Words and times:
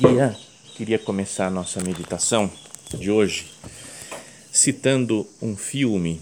Queria, 0.00 0.34
queria 0.76 0.98
começar 0.98 1.48
a 1.48 1.50
nossa 1.50 1.78
meditação 1.84 2.50
de 2.98 3.10
hoje 3.10 3.48
citando 4.50 5.28
um 5.42 5.54
filme 5.54 6.18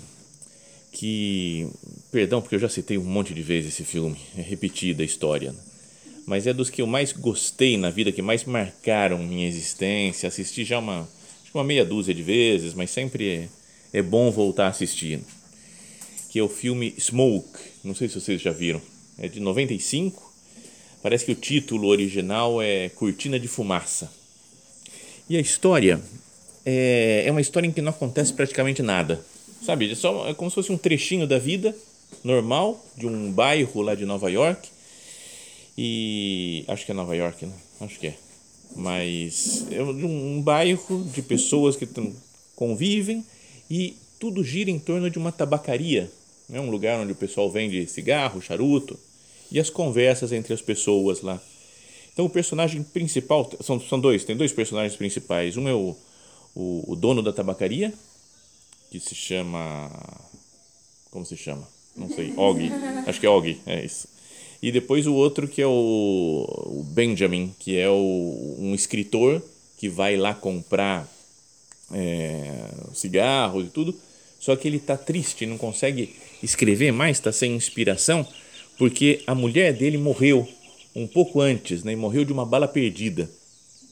que, 0.91 1.69
perdão, 2.11 2.43
porque 2.43 2.57
eu 2.57 2.59
já 2.59 2.69
citei 2.69 2.99
um 2.99 3.05
monte 3.05 3.33
de 3.33 3.41
vezes 3.41 3.73
esse 3.73 3.85
filme, 3.85 4.19
é 4.37 4.41
repetida 4.41 5.05
a 5.05 5.07
história, 5.07 5.53
né? 5.53 5.61
mas 6.27 6.49
é 6.49 6.53
dos 6.53 6.71
que 6.71 6.83
eu 6.83 6.89
mais 6.89 7.13
gostei 7.13 7.77
na 7.77 7.89
vida, 7.89 8.11
que 8.11 8.21
mais 8.21 8.45
marcaram 8.45 9.19
minha 9.19 9.47
existência. 9.47 10.29
Assisti 10.29 10.65
já 10.65 10.81
uma, 10.81 11.09
uma 11.55 11.63
meia 11.63 11.85
dúzia 11.85 12.13
de 12.13 12.23
vezes, 12.25 12.75
mas 12.75 12.91
sempre 12.91 13.49
é, 13.93 13.99
é 14.01 14.03
bom 14.03 14.29
voltar 14.33 14.65
a 14.65 14.71
assistir. 14.71 15.21
Que 16.31 16.41
é 16.41 16.43
o 16.43 16.49
filme 16.49 16.97
Smoke, 16.99 17.61
não 17.85 17.95
sei 17.95 18.09
se 18.09 18.21
vocês 18.21 18.43
já 18.43 18.51
viram, 18.51 18.83
é 19.17 19.29
de 19.29 19.39
95 19.39 20.28
Parece 21.09 21.25
que 21.25 21.33
o 21.33 21.35
título 21.35 21.89
original 21.89 22.61
é 22.61 22.91
Cortina 22.91 23.41
de 23.41 23.49
Fumaça. 23.49 24.13
E 25.27 25.39
a 25.39 25.41
história 25.41 25.99
é, 26.67 27.23
é 27.25 27.31
uma 27.31 27.41
história 27.41 27.67
em 27.67 27.73
que 27.73 27.81
não 27.81 27.89
acontece 27.89 28.31
praticamente 28.31 28.83
nada. 28.83 29.25
Sabe? 29.65 29.91
É, 29.91 29.95
só, 29.95 30.29
é 30.29 30.35
como 30.35 30.51
se 30.51 30.57
fosse 30.57 30.71
um 30.71 30.77
trechinho 30.77 31.27
da 31.27 31.39
vida 31.39 31.75
normal 32.23 32.85
de 32.95 33.07
um 33.07 33.33
bairro 33.33 33.81
lá 33.81 33.95
de 33.95 34.05
Nova 34.05 34.31
York. 34.31 34.69
E 35.79 36.67
acho 36.69 36.85
que 36.85 36.93
é 36.93 36.95
Nova 36.95 37.17
York, 37.17 37.47
né? 37.47 37.55
Acho 37.81 37.99
que 37.99 38.09
é. 38.09 38.15
Mas 38.77 39.65
é 39.71 39.83
um 39.83 40.43
bairro 40.43 41.05
de 41.05 41.23
pessoas 41.23 41.75
que 41.75 41.89
convivem 42.55 43.25
e 43.71 43.97
tudo 44.21 44.45
gira 44.45 44.71
em 44.71 44.79
torno 44.79 45.09
de 45.09 45.17
uma 45.17 45.33
tabacaria. 45.33 46.11
É 46.53 46.61
um 46.61 46.69
lugar 46.69 47.01
onde 47.01 47.13
o 47.13 47.17
pessoal 47.17 47.51
vende 47.51 47.87
cigarro, 47.87 48.43
charuto 48.43 49.08
e 49.51 49.59
as 49.59 49.71
conversas 49.71 50.33
entre 50.33 50.53
as 50.53 50.63
pessoas 50.63 51.23
lá. 51.23 51.41
Então 52.13 52.27
o 52.27 52.31
personagem 52.31 52.83
principal, 52.83 53.49
são, 53.61 53.81
são 53.81 54.01
dois, 54.01 54.25
tem 54.25 54.37
dois 54.37 54.53
personagens 54.53 54.97
principais. 54.97 55.57
Um 55.57 55.69
é 55.69 55.75
o, 55.75 55.97
o, 56.55 56.85
o 56.89 56.97
dono 56.97 57.23
da 57.23 57.33
tabacaria, 57.33 57.93
que 58.91 58.99
se 58.99 59.15
chama. 59.15 59.91
Como 61.11 61.25
se 61.25 61.37
chama? 61.37 61.67
Não 61.97 62.09
sei, 62.09 62.33
Og. 62.37 62.71
Acho 63.07 63.21
que 63.21 63.27
é 63.27 63.31
Og, 63.31 63.61
é 63.67 63.85
isso. 63.85 64.09
E 64.61 64.73
depois 64.73 65.07
o 65.07 65.15
outro 65.15 65.47
que 65.47 65.63
é 65.63 65.67
o, 65.67 65.71
o 65.71 66.83
Benjamin, 66.91 67.55
que 67.59 67.79
é 67.79 67.89
o, 67.89 68.57
um 68.59 68.75
escritor 68.75 69.43
que 69.77 69.89
vai 69.89 70.17
lá 70.17 70.35
comprar 70.35 71.09
é, 71.93 72.69
cigarros 72.93 73.67
e 73.67 73.71
tudo, 73.71 73.95
só 74.41 74.57
que 74.57 74.67
ele 74.67 74.79
está 74.79 74.97
triste, 74.97 75.47
não 75.47 75.57
consegue 75.57 76.17
escrever 76.43 76.93
mais, 76.93 77.19
está 77.19 77.31
sem 77.31 77.55
inspiração 77.55 78.27
porque 78.79 79.23
a 79.27 79.35
mulher 79.35 79.73
dele 79.73 79.99
morreu 79.99 80.49
um 80.95 81.07
pouco 81.07 81.41
antes, 81.41 81.83
né? 81.85 81.95
Morreu 81.97 82.25
de 82.25 82.33
uma 82.33 82.47
bala 82.47 82.69
perdida. 82.69 83.29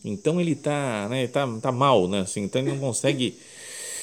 Então 0.04 0.40
ele 0.40 0.54
tá, 0.54 1.08
né, 1.10 1.26
tá, 1.26 1.46
tá 1.60 1.72
mal, 1.72 2.08
né? 2.08 2.20
Assim, 2.20 2.42
então 2.42 2.62
ele 2.62 2.70
não 2.70 2.78
consegue 2.78 3.34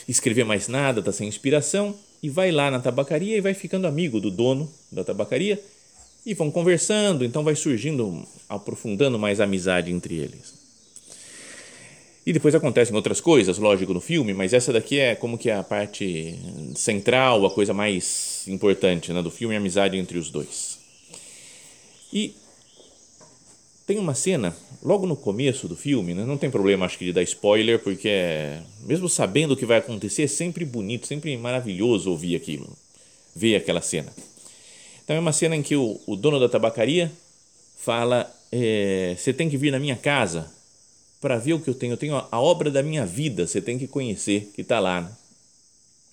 escrever 0.08 0.44
mais 0.44 0.68
nada, 0.68 1.02
tá 1.02 1.12
sem 1.12 1.28
inspiração 1.28 1.96
e 2.22 2.30
vai 2.30 2.52
lá 2.52 2.70
na 2.70 2.80
tabacaria 2.80 3.38
e 3.38 3.42
vai 3.42 3.54
ficando 3.54 3.88
amigo 3.88 4.20
do 4.20 4.30
dono 4.30 4.70
da 4.92 5.04
tabacaria 5.04 5.62
e 6.26 6.34
vão 6.34 6.52
conversando, 6.52 7.26
então 7.26 7.44
vai 7.44 7.56
surgindo, 7.56 8.26
aprofundando 8.48 9.18
mais 9.20 9.40
a 9.40 9.44
amizade 9.46 9.92
entre 9.92 10.16
eles. 10.16 10.63
E 12.26 12.32
depois 12.32 12.56
acontecem 12.56 12.96
outras 12.96 13.20
coisas, 13.20 13.58
lógico, 13.58 13.94
no 13.94 14.00
filme, 14.00 14.34
mas 14.34 14.54
essa 14.54 14.72
daqui 14.72 14.98
é 14.98 15.14
como 15.14 15.38
que 15.38 15.52
a 15.52 15.62
parte 15.62 16.40
central, 16.74 17.46
a 17.46 17.52
coisa 17.52 17.74
mais 17.74 18.48
importante 18.48 19.12
né, 19.12 19.22
do 19.22 19.30
filme, 19.30 19.56
a 19.56 19.58
amizade 19.58 19.98
entre 19.98 20.18
os 20.18 20.30
dois. 20.30 20.80
E 22.14 22.34
tem 23.86 23.98
uma 24.00 24.14
cena, 24.14 24.56
logo 24.82 25.06
no 25.06 25.18
começo 25.18 25.68
do 25.68 25.76
filme, 25.76 26.14
né, 26.14 26.24
não 26.26 26.38
tem 26.38 26.50
problema, 26.50 26.86
acho 26.86 26.98
que, 26.98 27.06
de 27.06 27.12
dar 27.12 27.24
spoiler, 27.24 27.80
porque 27.80 28.08
é, 28.08 28.62
mesmo 28.86 29.10
sabendo 29.10 29.52
o 29.54 29.58
que 29.58 29.66
vai 29.66 29.80
acontecer, 29.80 30.24
é 30.24 30.28
sempre 30.28 30.64
bonito, 30.64 31.06
sempre 31.06 31.36
maravilhoso 31.36 32.10
ouvir 32.10 32.38
aquilo, 32.38 32.70
ver 33.36 33.58
aquela 33.58 33.82
cena. 33.82 34.14
Então 35.04 35.14
é 35.18 35.20
uma 35.20 35.34
cena 35.34 35.58
em 35.58 35.62
que 35.62 35.76
o, 35.76 36.00
o 36.08 36.16
dono 36.16 36.40
da 36.40 36.48
tabacaria 36.48 37.12
fala: 37.78 38.34
é, 38.50 39.16
Você 39.18 39.34
tem 39.34 39.50
que 39.50 39.58
vir 39.58 39.72
na 39.72 39.80
minha 39.80 39.98
casa 39.98 40.50
para 41.24 41.38
ver 41.38 41.54
o 41.54 41.60
que 41.62 41.70
eu 41.70 41.74
tenho. 41.74 41.94
Eu 41.94 41.98
tenho 41.98 42.16
a 42.30 42.42
obra 42.42 42.70
da 42.70 42.84
minha 42.84 43.06
vida, 43.06 43.48
você 43.48 43.62
tem 43.62 43.80
que 43.80 43.88
conhecer, 43.88 44.52
que 44.54 44.60
está 44.60 44.82
lá. 44.82 45.00
Né? 45.00 45.12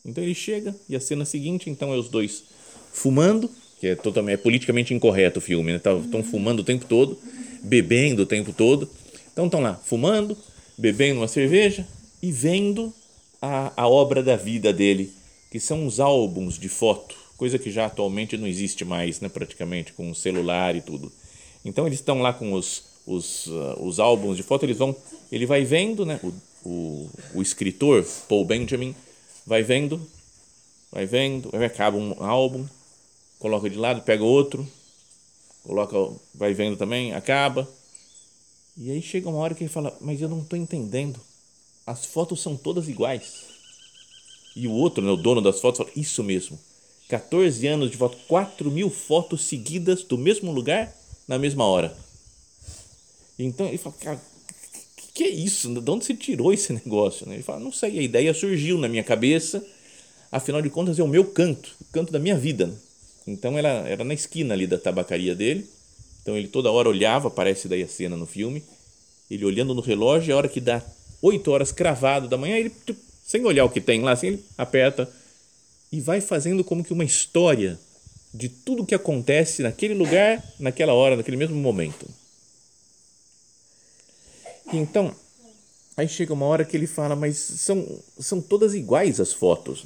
Então 0.05 0.23
ele 0.23 0.37
chega 0.37 0.73
e 0.89 0.95
a 0.95 1.01
cena 1.01 1.25
seguinte, 1.25 1.69
então 1.69 1.93
é 1.93 1.97
os 1.97 2.09
dois 2.09 2.45
fumando, 2.93 3.51
que 3.81 3.89
é 3.89 3.97
totalmente 3.97 4.35
é 4.35 4.37
politicamente 4.37 4.95
incorreto 4.95 5.41
o 5.41 5.43
filme, 5.43 5.73
né? 5.73 5.79
Estão 5.79 6.23
fumando 6.23 6.61
o 6.61 6.65
tempo 6.65 6.85
todo, 6.85 7.19
bebendo 7.61 8.23
o 8.23 8.27
tempo 8.27 8.53
todo. 8.53 8.89
Então 9.33 9.47
estão 9.47 9.61
lá 9.61 9.75
fumando, 9.85 10.39
bebendo 10.79 11.19
uma 11.19 11.29
cerveja 11.29 11.85
e 12.23 12.31
vendo 12.31 12.95
a, 13.43 13.73
a 13.83 13.89
obra 13.89 14.23
da 14.23 14.37
vida 14.37 14.73
dele, 14.73 15.13
que 15.51 15.59
são 15.59 15.87
os 15.87 15.99
álbuns 15.99 16.57
de 16.57 16.69
foto, 16.69 17.17
coisa 17.37 17.59
que 17.59 17.71
já 17.71 17.87
atualmente 17.87 18.37
não 18.37 18.47
existe 18.47 18.85
mais, 18.85 19.21
né? 19.21 19.29
praticamente, 19.29 19.93
com 19.93 20.09
o 20.09 20.15
celular 20.15 20.77
e 20.77 20.81
tudo. 20.81 21.11
Então 21.65 21.85
eles 21.85 21.99
estão 21.99 22.23
lá 22.23 22.33
com 22.33 22.53
os 22.53 22.90
os, 23.07 23.47
uh, 23.47 23.77
os 23.81 23.99
álbuns 23.99 24.37
de 24.37 24.43
foto, 24.43 24.65
eles 24.65 24.79
vão, 24.79 24.95
ele 25.31 25.47
vai 25.47 25.65
vendo, 25.65 26.05
né? 26.07 26.21
O, 26.23 26.33
o, 26.69 27.11
o 27.35 27.43
escritor 27.43 28.07
Paul 28.29 28.45
Benjamin 28.45 28.95
vai 29.47 29.63
vendo, 29.63 30.01
vai 30.93 31.07
vendo, 31.07 31.51
aí 31.53 31.65
acaba 31.65 31.97
um 31.97 32.23
álbum, 32.23 32.67
coloca 33.39 33.69
de 33.69 33.77
lado, 33.77 34.03
pega 34.03 34.23
outro, 34.23 34.67
coloca, 35.65 35.97
vai 36.35 36.53
vendo 36.55 36.77
também, 36.77 37.13
acaba. 37.15 37.69
E 38.77 38.91
aí 38.91 39.03
chega 39.03 39.29
uma 39.29 39.39
hora 39.39 39.55
que 39.55 39.65
ele 39.65 39.73
fala, 39.73 39.97
mas 40.01 40.21
eu 40.21 40.29
não 40.29 40.41
estou 40.41 40.59
entendendo. 40.59 41.21
As 41.87 42.07
fotos 42.07 42.41
são 42.41 42.57
todas 42.57 42.89
iguais. 42.89 43.47
E 44.55 44.67
o 44.67 44.73
outro, 44.73 45.05
né, 45.05 45.11
o 45.11 45.17
dono 45.17 45.41
das 45.41 45.61
fotos, 45.61 45.79
fala, 45.79 45.91
isso 45.97 46.23
mesmo. 46.23 46.59
14 47.09 47.67
anos 47.67 47.91
de 47.91 47.97
foto, 47.97 48.17
4 48.29 48.71
mil 48.71 48.89
fotos 48.89 49.45
seguidas 49.45 50.05
do 50.05 50.17
mesmo 50.17 50.53
lugar 50.53 50.95
na 51.27 51.39
mesma 51.39 51.65
hora. 51.65 51.97
Então 53.45 53.67
ele 53.67 53.79
fala, 53.79 53.95
cara, 54.01 54.21
que, 54.97 55.13
que 55.13 55.25
é 55.25 55.29
isso? 55.29 55.69
De 55.81 55.91
onde 55.91 56.05
você 56.05 56.15
tirou 56.15 56.53
esse 56.53 56.73
negócio? 56.73 57.31
Ele 57.31 57.43
fala, 57.43 57.61
não 57.61 57.73
sei, 57.73 57.99
a 57.99 58.03
ideia 58.03 58.33
surgiu 58.35 58.79
na 58.79 58.89
minha 58.89 59.03
cabeça, 59.03 59.65
afinal 60.31 60.63
de 60.63 60.71
contas 60.71 60.99
é 60.99 61.03
o 61.03 61.09
meu 61.09 61.25
canto, 61.25 61.75
o 61.81 61.85
canto 61.93 62.13
da 62.13 62.19
minha 62.19 62.37
vida. 62.37 62.73
Então 63.27 63.59
era, 63.59 63.69
era 63.89 64.05
na 64.05 64.15
esquina 64.15 64.55
ali 64.55 64.67
da 64.67 64.79
tabacaria 64.79 65.35
dele, 65.35 65.69
então 66.23 66.37
ele 66.37 66.49
toda 66.49 66.71
hora 66.71 66.89
olhava, 66.89 67.29
aparece 67.29 67.69
daí 67.69 67.83
a 67.83 67.89
cena 67.89 68.17
no 68.17 68.27
filme, 68.27 68.63
ele 69.31 69.45
olhando 69.45 69.75
no 69.75 69.81
relógio, 69.81 70.35
a 70.35 70.37
hora 70.37 70.49
que 70.49 70.61
dá 70.61 70.83
8 71.23 71.51
horas 71.51 71.73
cravado 71.73 72.29
da 72.29 72.37
manhã, 72.37 72.57
ele, 72.57 72.73
sem 73.25 73.45
olhar 73.45 73.65
o 73.65 73.71
que 73.71 73.81
tem 73.81 74.01
lá, 74.03 74.13
assim, 74.13 74.29
ele 74.29 74.45
aperta 74.57 75.09
e 75.93 76.01
vai 76.01 76.21
fazendo 76.21 76.63
como 76.65 76.85
que 76.85 76.93
uma 76.93 77.05
história 77.05 77.79
de 78.33 78.49
tudo 78.49 78.87
que 78.87 78.95
acontece 78.95 79.63
naquele 79.63 79.95
lugar, 79.95 80.43
naquela 80.59 80.93
hora, 80.95 81.17
naquele 81.17 81.37
mesmo 81.37 81.57
momento. 81.57 82.07
Então, 84.73 85.15
aí 85.97 86.09
chega 86.09 86.33
uma 86.33 86.47
hora 86.47 86.65
que 86.65 86.77
ele 86.77 86.87
fala, 86.87 87.17
mas 87.17 87.37
são, 87.37 87.87
são 88.19 88.41
todas 88.41 88.75
iguais 88.75 89.21
as 89.21 89.33
fotos. 89.33 89.85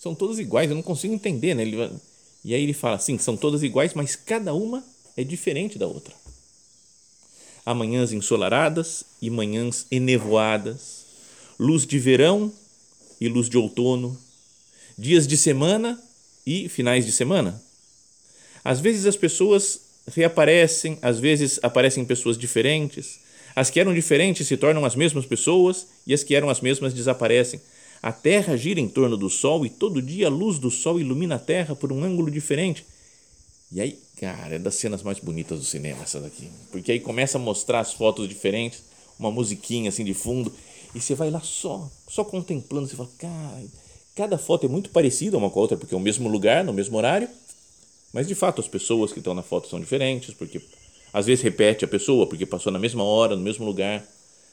São 0.00 0.14
todas 0.14 0.38
iguais, 0.38 0.70
eu 0.70 0.76
não 0.76 0.82
consigo 0.82 1.14
entender, 1.14 1.54
né? 1.54 1.62
Ele, 1.62 1.90
e 2.44 2.54
aí 2.54 2.62
ele 2.62 2.72
fala, 2.72 2.98
sim, 2.98 3.18
são 3.18 3.36
todas 3.36 3.62
iguais, 3.62 3.94
mas 3.94 4.14
cada 4.14 4.54
uma 4.54 4.84
é 5.16 5.24
diferente 5.24 5.78
da 5.78 5.86
outra. 5.86 6.14
Há 7.64 7.74
manhãs 7.74 8.12
ensolaradas 8.12 9.04
e 9.20 9.28
manhãs 9.28 9.86
enevoadas, 9.90 11.04
luz 11.58 11.84
de 11.84 11.98
verão 11.98 12.52
e 13.20 13.28
luz 13.28 13.48
de 13.48 13.56
outono, 13.56 14.16
dias 14.96 15.26
de 15.26 15.36
semana 15.36 16.00
e 16.46 16.68
finais 16.68 17.04
de 17.04 17.10
semana. 17.10 17.60
Às 18.62 18.78
vezes 18.78 19.06
as 19.06 19.16
pessoas 19.16 19.80
reaparecem, 20.14 20.98
às 21.02 21.18
vezes 21.18 21.58
aparecem 21.62 22.04
pessoas 22.04 22.38
diferentes, 22.38 23.18
as 23.56 23.70
que 23.70 23.80
eram 23.80 23.94
diferentes 23.94 24.46
se 24.46 24.54
tornam 24.58 24.84
as 24.84 24.94
mesmas 24.94 25.24
pessoas 25.24 25.86
e 26.06 26.12
as 26.12 26.22
que 26.22 26.34
eram 26.34 26.50
as 26.50 26.60
mesmas 26.60 26.92
desaparecem. 26.92 27.58
A 28.02 28.12
Terra 28.12 28.54
gira 28.54 28.78
em 28.78 28.86
torno 28.86 29.16
do 29.16 29.30
Sol 29.30 29.64
e 29.64 29.70
todo 29.70 30.02
dia 30.02 30.26
a 30.26 30.30
luz 30.30 30.58
do 30.58 30.70
Sol 30.70 31.00
ilumina 31.00 31.36
a 31.36 31.38
Terra 31.38 31.74
por 31.74 31.90
um 31.90 32.04
ângulo 32.04 32.30
diferente. 32.30 32.84
E 33.72 33.80
aí, 33.80 33.98
cara, 34.20 34.56
é 34.56 34.58
das 34.58 34.74
cenas 34.74 35.02
mais 35.02 35.18
bonitas 35.18 35.58
do 35.58 35.64
cinema 35.64 36.02
essa 36.02 36.20
daqui. 36.20 36.50
Porque 36.70 36.92
aí 36.92 37.00
começa 37.00 37.38
a 37.38 37.40
mostrar 37.40 37.80
as 37.80 37.94
fotos 37.94 38.28
diferentes, 38.28 38.82
uma 39.18 39.30
musiquinha 39.30 39.88
assim 39.88 40.04
de 40.04 40.12
fundo, 40.12 40.52
e 40.94 41.00
você 41.00 41.14
vai 41.14 41.30
lá 41.30 41.40
só, 41.40 41.90
só 42.06 42.22
contemplando, 42.24 42.86
você 42.86 42.94
fala, 42.94 43.10
cara, 43.18 43.64
cada 44.14 44.36
foto 44.36 44.66
é 44.66 44.68
muito 44.68 44.90
parecida 44.90 45.38
uma 45.38 45.48
com 45.48 45.58
a 45.58 45.62
outra, 45.62 45.78
porque 45.78 45.94
é 45.94 45.98
o 45.98 46.00
mesmo 46.00 46.28
lugar, 46.28 46.62
no 46.62 46.74
mesmo 46.74 46.96
horário, 46.98 47.28
mas 48.12 48.28
de 48.28 48.34
fato 48.34 48.60
as 48.60 48.68
pessoas 48.68 49.12
que 49.12 49.18
estão 49.18 49.34
na 49.34 49.42
foto 49.42 49.66
são 49.68 49.80
diferentes, 49.80 50.34
porque 50.34 50.60
às 51.12 51.26
vezes 51.26 51.42
repete 51.42 51.84
a 51.84 51.88
pessoa, 51.88 52.26
porque 52.26 52.44
passou 52.44 52.72
na 52.72 52.78
mesma 52.78 53.04
hora, 53.04 53.36
no 53.36 53.42
mesmo 53.42 53.64
lugar. 53.64 54.06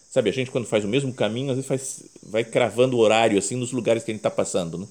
Sabe, 0.09 0.29
a 0.29 0.33
gente 0.33 0.51
quando 0.51 0.65
faz 0.65 0.85
o 0.85 0.87
mesmo 0.87 1.13
caminho, 1.13 1.49
às 1.49 1.55
vezes 1.55 1.67
faz, 1.67 2.03
vai 2.21 2.43
cravando 2.43 2.95
o 2.95 2.99
horário 2.99 3.37
assim 3.37 3.55
nos 3.55 3.71
lugares 3.71 4.03
que 4.03 4.11
a 4.11 4.13
gente 4.13 4.19
está 4.19 4.29
passando, 4.29 4.77
né? 4.77 4.87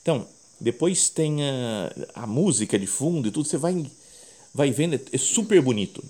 Então, 0.00 0.26
depois 0.60 1.10
tem 1.10 1.42
a, 1.42 1.92
a, 2.14 2.26
música 2.26 2.78
de 2.78 2.86
fundo 2.86 3.28
e 3.28 3.30
tudo, 3.30 3.46
você 3.46 3.58
vai, 3.58 3.84
vai 4.54 4.70
vendo, 4.70 4.94
é, 4.94 5.00
é 5.12 5.18
super 5.18 5.60
bonito. 5.60 6.02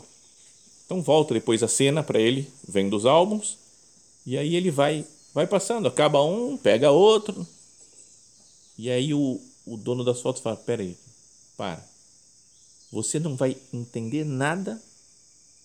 Então 0.84 1.02
volta 1.02 1.34
depois 1.34 1.62
a 1.62 1.68
cena 1.68 2.02
para 2.02 2.20
ele, 2.20 2.48
vendo 2.66 2.96
os 2.96 3.04
álbuns, 3.04 3.58
e 4.24 4.38
aí 4.38 4.54
ele 4.54 4.70
vai, 4.70 5.04
vai 5.34 5.46
passando, 5.46 5.88
acaba 5.88 6.22
um, 6.22 6.56
pega 6.56 6.92
outro, 6.92 7.46
e 8.78 8.88
aí 8.90 9.12
o, 9.12 9.40
o 9.66 9.76
dono 9.76 10.04
das 10.04 10.20
fotos 10.20 10.42
fala, 10.42 10.56
peraí, 10.56 10.96
para, 11.56 11.84
você 12.90 13.18
não 13.18 13.36
vai 13.36 13.56
entender 13.72 14.24
nada 14.24 14.80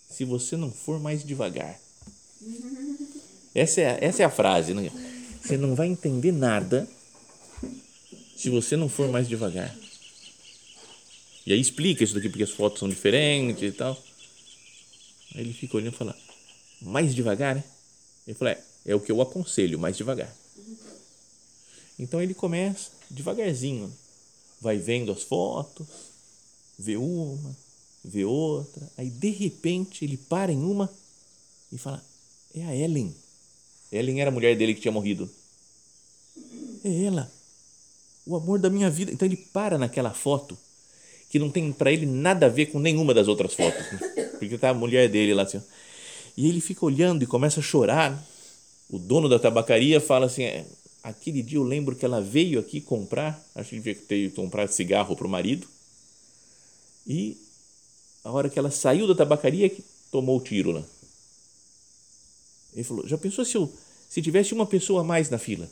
se 0.09 0.25
você 0.25 0.57
não 0.57 0.71
for 0.71 1.00
mais 1.00 1.23
devagar. 1.23 1.79
Essa 3.53 3.81
é, 3.81 3.97
essa 4.01 4.23
é 4.23 4.25
a 4.25 4.29
frase. 4.29 4.73
Né? 4.73 4.91
Você 5.41 5.57
não 5.57 5.75
vai 5.75 5.88
entender 5.88 6.31
nada 6.31 6.88
se 8.35 8.50
você 8.50 8.75
não 8.75 8.89
for 8.89 9.09
mais 9.09 9.27
devagar. 9.27 9.75
E 11.45 11.53
aí 11.53 11.59
explica 11.59 12.03
isso 12.03 12.13
daqui, 12.13 12.29
porque 12.29 12.44
as 12.44 12.51
fotos 12.51 12.79
são 12.79 12.89
diferentes 12.89 13.63
e 13.63 13.71
tal. 13.71 13.97
Aí 15.33 15.41
ele 15.41 15.53
fica 15.53 15.77
olhando 15.77 15.94
e 15.94 15.97
fala, 15.97 16.15
mais 16.81 17.15
devagar, 17.15 17.56
né? 17.56 17.63
Ele 18.27 18.35
fala, 18.35 18.51
é, 18.51 18.63
é 18.85 18.95
o 18.95 19.00
que 19.00 19.12
eu 19.12 19.21
aconselho, 19.21 19.79
mais 19.79 19.97
devagar. 19.97 20.33
Então 21.97 22.21
ele 22.21 22.33
começa 22.33 22.89
devagarzinho, 23.09 23.91
vai 24.59 24.77
vendo 24.77 25.12
as 25.12 25.24
fotos, 25.24 25.88
vê 26.81 26.97
uma, 26.97 27.55
vê 28.03 28.25
outra, 28.25 28.89
aí 28.97 29.09
de 29.09 29.29
repente 29.29 30.03
ele 30.03 30.17
para 30.17 30.51
em 30.51 30.61
uma 30.61 30.91
e 31.71 31.77
fala, 31.77 32.03
é 32.53 32.65
a 32.65 32.75
Ellen. 32.75 33.15
Ellen 33.91 34.19
era 34.19 34.29
a 34.29 34.33
mulher 34.33 34.57
dele 34.57 34.73
que 34.73 34.81
tinha 34.81 34.91
morrido. 34.91 35.29
É 36.83 37.03
ela. 37.03 37.31
O 38.25 38.35
amor 38.35 38.59
da 38.59 38.69
minha 38.69 38.89
vida. 38.89 39.11
Então 39.11 39.27
ele 39.27 39.37
para 39.37 39.77
naquela 39.77 40.11
foto 40.11 40.57
que 41.29 41.39
não 41.39 41.49
tem 41.49 41.71
para 41.71 41.91
ele 41.91 42.05
nada 42.05 42.47
a 42.47 42.49
ver 42.49 42.67
com 42.67 42.79
nenhuma 42.79 43.13
das 43.13 43.27
outras 43.27 43.53
fotos. 43.53 43.91
Né? 43.91 44.23
Porque 44.37 44.57
tá 44.57 44.69
a 44.69 44.73
mulher 44.73 45.09
dele 45.09 45.33
lá 45.33 45.43
assim. 45.43 45.61
E 46.35 46.47
ele 46.49 46.59
fica 46.59 46.85
olhando 46.85 47.23
e 47.23 47.27
começa 47.27 47.59
a 47.59 47.63
chorar. 47.63 48.21
O 48.89 48.99
dono 48.99 49.29
da 49.29 49.39
tabacaria 49.39 50.01
fala 50.01 50.25
assim: 50.25 50.43
é, 50.43 50.65
aquele 51.01 51.41
dia 51.41 51.57
eu 51.57 51.63
lembro 51.63 51.95
que 51.95 52.03
ela 52.03 52.19
veio 52.19 52.59
aqui 52.59 52.81
comprar, 52.81 53.41
acho 53.55 53.69
que 53.69 53.75
devia 53.77 53.95
ter 53.95 54.33
comprado 54.33 54.69
cigarro 54.69 55.15
para 55.15 55.27
o 55.27 55.29
marido. 55.29 55.67
E 57.06 57.38
a 58.24 58.31
hora 58.31 58.50
que 58.50 58.59
ela 58.59 58.71
saiu 58.71 59.07
da 59.07 59.15
tabacaria 59.15 59.69
que 59.69 59.83
tomou 60.12 60.38
o 60.38 60.42
tiro 60.42 60.71
lá. 60.71 60.83
Ele 62.74 62.83
falou: 62.83 63.07
já 63.07 63.18
pensou 63.18 63.44
se, 63.44 63.56
eu, 63.56 63.71
se 64.09 64.21
tivesse 64.21 64.53
uma 64.53 64.65
pessoa 64.65 65.01
a 65.01 65.03
mais 65.03 65.30
na 65.30 65.38
fila? 65.38 65.69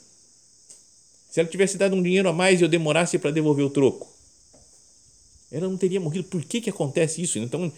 Se 1.29 1.39
ela 1.39 1.49
tivesse 1.49 1.77
dado 1.77 1.95
um 1.95 2.01
dinheiro 2.01 2.27
a 2.27 2.33
mais 2.33 2.59
e 2.59 2.63
eu 2.63 2.69
demorasse 2.69 3.19
para 3.19 3.31
devolver 3.31 3.65
o 3.65 3.69
troco? 3.69 4.07
Ela 5.51 5.67
não 5.67 5.77
teria 5.77 5.99
morrido. 5.99 6.25
Por 6.25 6.43
que, 6.43 6.61
que 6.61 6.69
acontece 6.69 7.21
isso? 7.21 7.37
Então, 7.39 7.71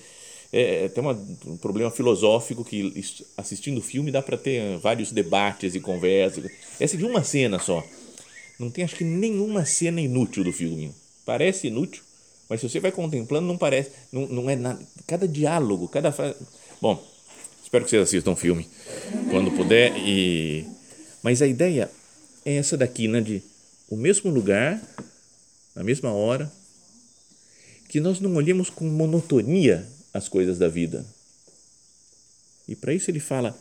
é, 0.52 0.90
tem 0.90 1.02
uma, 1.02 1.14
um 1.46 1.58
problema 1.58 1.90
filosófico 1.92 2.64
que 2.64 3.04
assistindo 3.38 3.78
o 3.78 3.82
filme 3.82 4.12
dá 4.12 4.22
para 4.22 4.38
ter 4.38 4.78
vários 4.78 5.12
debates 5.12 5.76
e 5.76 5.80
conversas. 5.80 6.50
Essa 6.80 6.98
de 6.98 7.06
uma 7.06 7.24
cena 7.24 7.60
só. 7.60 7.84
Não 8.60 8.70
tem, 8.70 8.84
acho 8.84 8.96
que, 8.96 9.04
nenhuma 9.04 9.66
cena 9.66 10.02
inútil 10.02 10.44
do 10.44 10.52
filme. 10.52 10.92
Parece 11.26 11.68
inútil, 11.68 12.04
mas 12.52 12.60
se 12.60 12.68
você 12.68 12.82
vai 12.82 12.92
contemplando, 12.92 13.48
não 13.48 13.58
parece. 13.58 13.92
Não, 14.12 14.28
não 14.28 14.50
é 14.50 14.58
nada. 14.58 14.84
Cada 15.08 15.26
diálogo, 15.26 15.88
cada. 15.88 16.14
Bom, 16.82 17.02
Espero 17.72 17.86
que 17.86 17.92
vocês 17.92 18.04
assistam 18.04 18.32
o 18.32 18.36
filme 18.36 18.68
quando 19.30 19.50
puder. 19.50 19.94
E... 19.96 20.66
Mas 21.24 21.42
a 21.42 21.48
ideia 21.48 21.90
é 22.44 22.58
essa 22.58 22.76
daqui, 22.76 23.08
né? 23.08 23.22
De 23.22 23.42
o 23.88 23.96
mesmo 23.96 24.30
lugar, 24.30 24.78
na 25.74 25.82
mesma 25.82 26.12
hora, 26.12 26.52
que 27.88 28.02
nós 28.02 28.20
não 28.20 28.36
olhemos 28.36 28.70
com 28.70 28.84
monotonia 28.84 29.88
as 30.14 30.28
coisas 30.28 30.58
da 30.58 30.68
vida. 30.68 31.06
E 32.68 32.76
para 32.76 32.94
isso 32.94 33.10
ele 33.10 33.22
fala: 33.22 33.58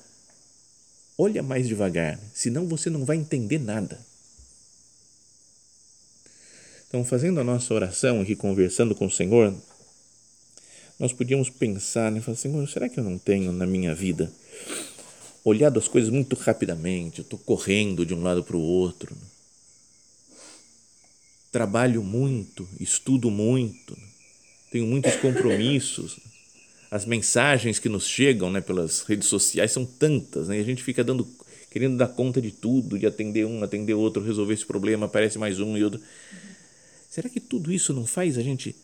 olha 1.17 1.41
mais 1.41 1.69
devagar, 1.69 2.19
senão 2.35 2.67
você 2.67 2.91
não 2.91 3.05
vai 3.05 3.17
entender 3.17 3.61
nada. 3.61 3.97
Então, 6.91 7.05
fazendo 7.05 7.39
a 7.39 7.45
nossa 7.45 7.73
oração 7.73 8.25
e 8.25 8.35
conversando 8.35 8.97
com 8.97 9.07
o 9.07 9.11
Senhor, 9.11 9.55
nós 10.99 11.13
podíamos 11.13 11.49
pensar, 11.49 12.11
né? 12.11 12.21
Falar, 12.21 12.37
Senhor, 12.37 12.69
será 12.69 12.89
que 12.89 12.99
eu 12.99 13.05
não 13.05 13.17
tenho 13.17 13.53
na 13.53 13.65
minha 13.65 13.95
vida 13.95 14.29
olhado 15.45 15.79
as 15.79 15.87
coisas 15.87 16.11
muito 16.11 16.35
rapidamente? 16.35 17.21
Eu 17.21 17.23
estou 17.23 17.39
correndo 17.39 18.05
de 18.05 18.13
um 18.13 18.25
lado 18.25 18.43
para 18.43 18.57
o 18.57 18.61
outro. 18.61 19.17
Trabalho 21.53 22.03
muito, 22.03 22.69
estudo 22.81 23.31
muito, 23.31 23.97
tenho 24.73 24.85
muitos 24.85 25.15
compromissos. 25.15 26.19
As 26.91 27.07
mensagens 27.07 27.79
que 27.79 27.89
nos 27.89 28.09
chegam 28.09 28.51
né, 28.51 28.61
pelas 28.61 29.03
redes 29.03 29.29
sociais 29.29 29.71
são 29.71 29.85
tantas, 29.87 30.49
né? 30.49 30.59
E 30.59 30.61
a 30.61 30.65
gente 30.65 30.83
fica 30.83 31.05
dando, 31.05 31.25
querendo 31.71 31.97
dar 31.97 32.09
conta 32.09 32.43
de 32.43 32.51
tudo, 32.51 32.99
de 32.99 33.07
atender 33.07 33.47
um, 33.47 33.63
atender 33.63 33.95
outro, 33.95 34.25
resolver 34.25 34.55
esse 34.55 34.67
problema, 34.67 35.07
aparece 35.07 35.39
mais 35.39 35.61
um 35.61 35.77
e 35.77 35.85
outro. 35.85 36.01
Será 37.11 37.29
que 37.29 37.41
tudo 37.41 37.73
isso 37.73 37.93
não 37.93 38.07
faz 38.07 38.39
a 38.39 38.43
gente 38.43 38.75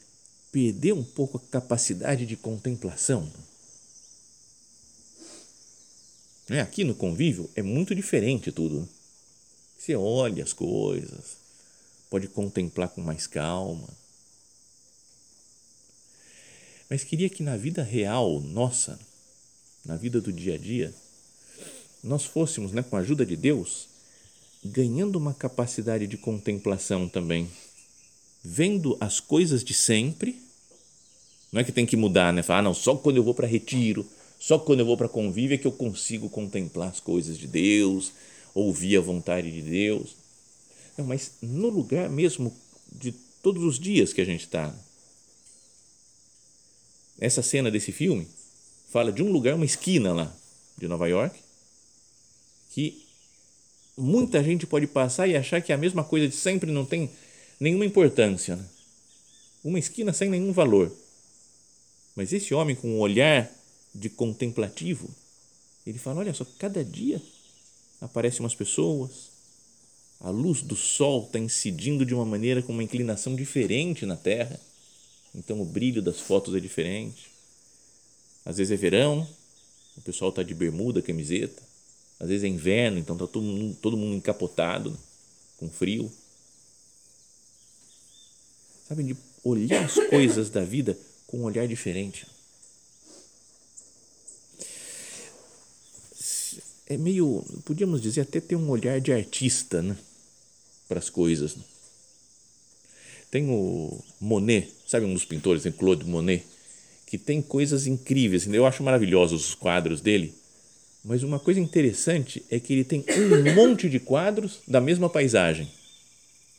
perder 0.56 0.94
um 0.94 1.04
pouco 1.04 1.36
a 1.36 1.50
capacidade 1.50 2.24
de 2.24 2.34
contemplação. 2.34 3.30
É, 6.48 6.62
aqui 6.62 6.82
no 6.82 6.94
convívio 6.94 7.50
é 7.54 7.60
muito 7.60 7.94
diferente 7.94 8.50
tudo. 8.50 8.88
Você 9.78 9.94
olha 9.94 10.42
as 10.42 10.54
coisas, 10.54 11.36
pode 12.08 12.26
contemplar 12.28 12.88
com 12.88 13.02
mais 13.02 13.26
calma. 13.26 13.86
Mas 16.88 17.04
queria 17.04 17.28
que 17.28 17.42
na 17.42 17.56
vida 17.58 17.82
real 17.82 18.40
nossa, 18.40 18.98
na 19.84 19.96
vida 19.96 20.22
do 20.22 20.32
dia 20.32 20.54
a 20.54 20.58
dia, 20.58 20.94
nós 22.02 22.24
fôssemos, 22.24 22.72
né, 22.72 22.82
com 22.82 22.96
a 22.96 23.00
ajuda 23.00 23.26
de 23.26 23.36
Deus, 23.36 23.88
ganhando 24.64 25.16
uma 25.16 25.34
capacidade 25.34 26.06
de 26.06 26.16
contemplação 26.16 27.08
também, 27.08 27.50
vendo 28.46 28.96
as 29.00 29.18
coisas 29.18 29.64
de 29.64 29.74
sempre 29.74 30.40
não 31.50 31.60
é 31.60 31.64
que 31.64 31.72
tem 31.72 31.86
que 31.86 31.96
mudar, 31.96 32.32
né? 32.32 32.42
Falar, 32.42 32.60
ah, 32.60 32.62
não, 32.62 32.74
só 32.74 32.94
quando 32.94 33.16
eu 33.16 33.22
vou 33.24 33.34
para 33.34 33.46
retiro, 33.46 34.06
só 34.38 34.58
quando 34.58 34.80
eu 34.80 34.86
vou 34.86 34.96
para 34.96 35.08
convívio 35.08 35.54
é 35.54 35.58
que 35.58 35.66
eu 35.66 35.72
consigo 35.72 36.28
contemplar 36.28 36.90
as 36.90 37.00
coisas 37.00 37.38
de 37.38 37.46
Deus, 37.46 38.12
ouvir 38.54 38.98
a 38.98 39.00
vontade 39.00 39.50
de 39.50 39.62
Deus. 39.62 40.14
Não, 40.96 41.06
mas 41.06 41.32
no 41.42 41.68
lugar 41.68 42.08
mesmo 42.08 42.54
de 42.92 43.12
todos 43.42 43.64
os 43.64 43.78
dias 43.78 44.12
que 44.12 44.20
a 44.20 44.24
gente 44.24 44.44
está. 44.44 44.72
Essa 47.18 47.42
cena 47.42 47.70
desse 47.70 47.90
filme 47.90 48.28
fala 48.90 49.10
de 49.10 49.22
um 49.22 49.32
lugar, 49.32 49.54
uma 49.54 49.64
esquina 49.64 50.12
lá 50.12 50.32
de 50.76 50.86
Nova 50.86 51.08
York, 51.08 51.38
que 52.72 53.02
muita 53.96 54.44
gente 54.44 54.66
pode 54.66 54.86
passar 54.86 55.26
e 55.26 55.36
achar 55.36 55.60
que 55.62 55.72
é 55.72 55.74
a 55.74 55.78
mesma 55.78 56.04
coisa 56.04 56.28
de 56.28 56.36
sempre 56.36 56.70
não 56.70 56.84
tem 56.84 57.10
nenhuma 57.58 57.84
importância. 57.84 58.56
Né? 58.56 58.64
Uma 59.64 59.78
esquina 59.78 60.12
sem 60.12 60.30
nenhum 60.30 60.52
valor. 60.52 60.92
Mas 62.14 62.32
esse 62.32 62.54
homem 62.54 62.74
com 62.74 62.88
um 62.88 63.00
olhar 63.00 63.50
de 63.94 64.08
contemplativo, 64.08 65.08
ele 65.86 65.98
fala: 65.98 66.20
olha 66.20 66.34
só, 66.34 66.46
cada 66.58 66.84
dia 66.84 67.20
aparecem 68.00 68.40
umas 68.40 68.54
pessoas, 68.54 69.30
a 70.20 70.30
luz 70.30 70.62
do 70.62 70.76
sol 70.76 71.24
está 71.24 71.38
incidindo 71.38 72.04
de 72.04 72.14
uma 72.14 72.24
maneira 72.24 72.62
com 72.62 72.72
uma 72.72 72.82
inclinação 72.82 73.34
diferente 73.34 74.06
na 74.06 74.16
terra, 74.16 74.58
então 75.34 75.60
o 75.60 75.64
brilho 75.64 76.00
das 76.00 76.20
fotos 76.20 76.54
é 76.54 76.60
diferente. 76.60 77.30
Às 78.44 78.58
vezes 78.58 78.72
é 78.72 78.76
verão, 78.76 79.28
o 79.96 80.00
pessoal 80.00 80.30
está 80.30 80.42
de 80.42 80.54
bermuda, 80.54 81.02
camiseta. 81.02 81.62
Às 82.18 82.28
vezes 82.28 82.44
é 82.44 82.48
inverno, 82.48 82.98
então 82.98 83.14
está 83.14 83.26
todo 83.26 83.42
mundo, 83.42 83.76
todo 83.80 83.96
mundo 83.96 84.16
encapotado, 84.16 84.90
né? 84.90 84.96
com 85.58 85.68
frio. 85.68 86.10
Sabe, 88.88 89.02
de 89.02 89.16
olhar 89.42 89.84
as 89.84 89.94
coisas 89.94 90.50
da 90.50 90.64
vida 90.64 90.96
com 91.26 91.38
um 91.38 91.44
olhar 91.44 91.66
diferente. 91.66 92.26
é 96.86 96.96
meio, 96.96 97.44
podíamos 97.64 98.00
dizer, 98.00 98.22
até 98.22 98.40
ter 98.40 98.56
um 98.56 98.70
olhar 98.70 99.00
de 99.00 99.12
artista 99.12 99.82
né, 99.82 99.96
para 100.88 100.98
as 100.98 101.10
coisas. 101.10 101.56
Né? 101.56 101.62
Tem 103.30 103.48
o 103.48 103.98
Monet, 104.20 104.72
sabe 104.86 105.04
um 105.04 105.12
dos 105.12 105.24
pintores, 105.24 105.64
tem 105.64 105.72
Claude 105.72 106.04
Monet, 106.04 106.44
que 107.04 107.18
tem 107.18 107.42
coisas 107.42 107.86
incríveis. 107.86 108.42
Assim, 108.42 108.54
eu 108.54 108.66
acho 108.66 108.84
maravilhosos 108.84 109.48
os 109.48 109.54
quadros 109.54 110.00
dele, 110.00 110.32
mas 111.04 111.22
uma 111.22 111.38
coisa 111.38 111.60
interessante 111.60 112.44
é 112.50 112.58
que 112.58 112.72
ele 112.72 112.84
tem 112.84 113.04
um 113.08 113.54
monte 113.54 113.88
de 113.88 114.00
quadros 114.00 114.60
da 114.66 114.80
mesma 114.80 115.08
paisagem 115.08 115.70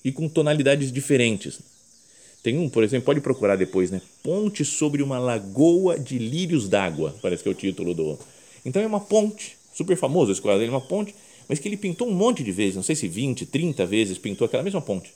e 0.03 0.12
com 0.12 0.29
tonalidades 0.29 0.91
diferentes. 0.91 1.60
Tem 2.44 2.58
um, 2.58 2.70
por 2.70 2.84
exemplo, 2.84 3.06
pode 3.06 3.22
procurar 3.22 3.56
depois, 3.56 3.91
né? 3.91 4.01
Ponte 4.24 4.63
sobre 4.63 5.01
uma 5.01 5.20
lagoa 5.20 6.00
de 6.00 6.17
lírios 6.17 6.70
d'água, 6.70 7.15
parece 7.22 7.44
que 7.44 7.50
é 7.50 7.51
o 7.51 7.56
título 7.56 7.94
do. 7.94 8.17
Então 8.65 8.82
é 8.82 8.88
uma 8.88 9.00
ponte, 9.00 9.58
super 9.74 9.98
famoso 9.98 10.32
esse 10.32 10.41
quadro, 10.41 10.63
é 10.63 10.70
uma 10.70 10.82
ponte, 10.82 11.13
mas 11.48 11.60
que 11.60 11.67
ele 11.67 11.77
pintou 11.77 12.08
um 12.08 12.13
monte 12.13 12.44
de 12.44 12.51
vezes, 12.51 12.75
não 12.75 12.84
sei 12.84 12.96
se 12.96 13.08
20, 13.08 13.46
30 13.46 13.86
vezes 13.86 14.17
pintou 14.17 14.46
aquela 14.46 14.63
mesma 14.63 14.82
ponte. 14.82 15.13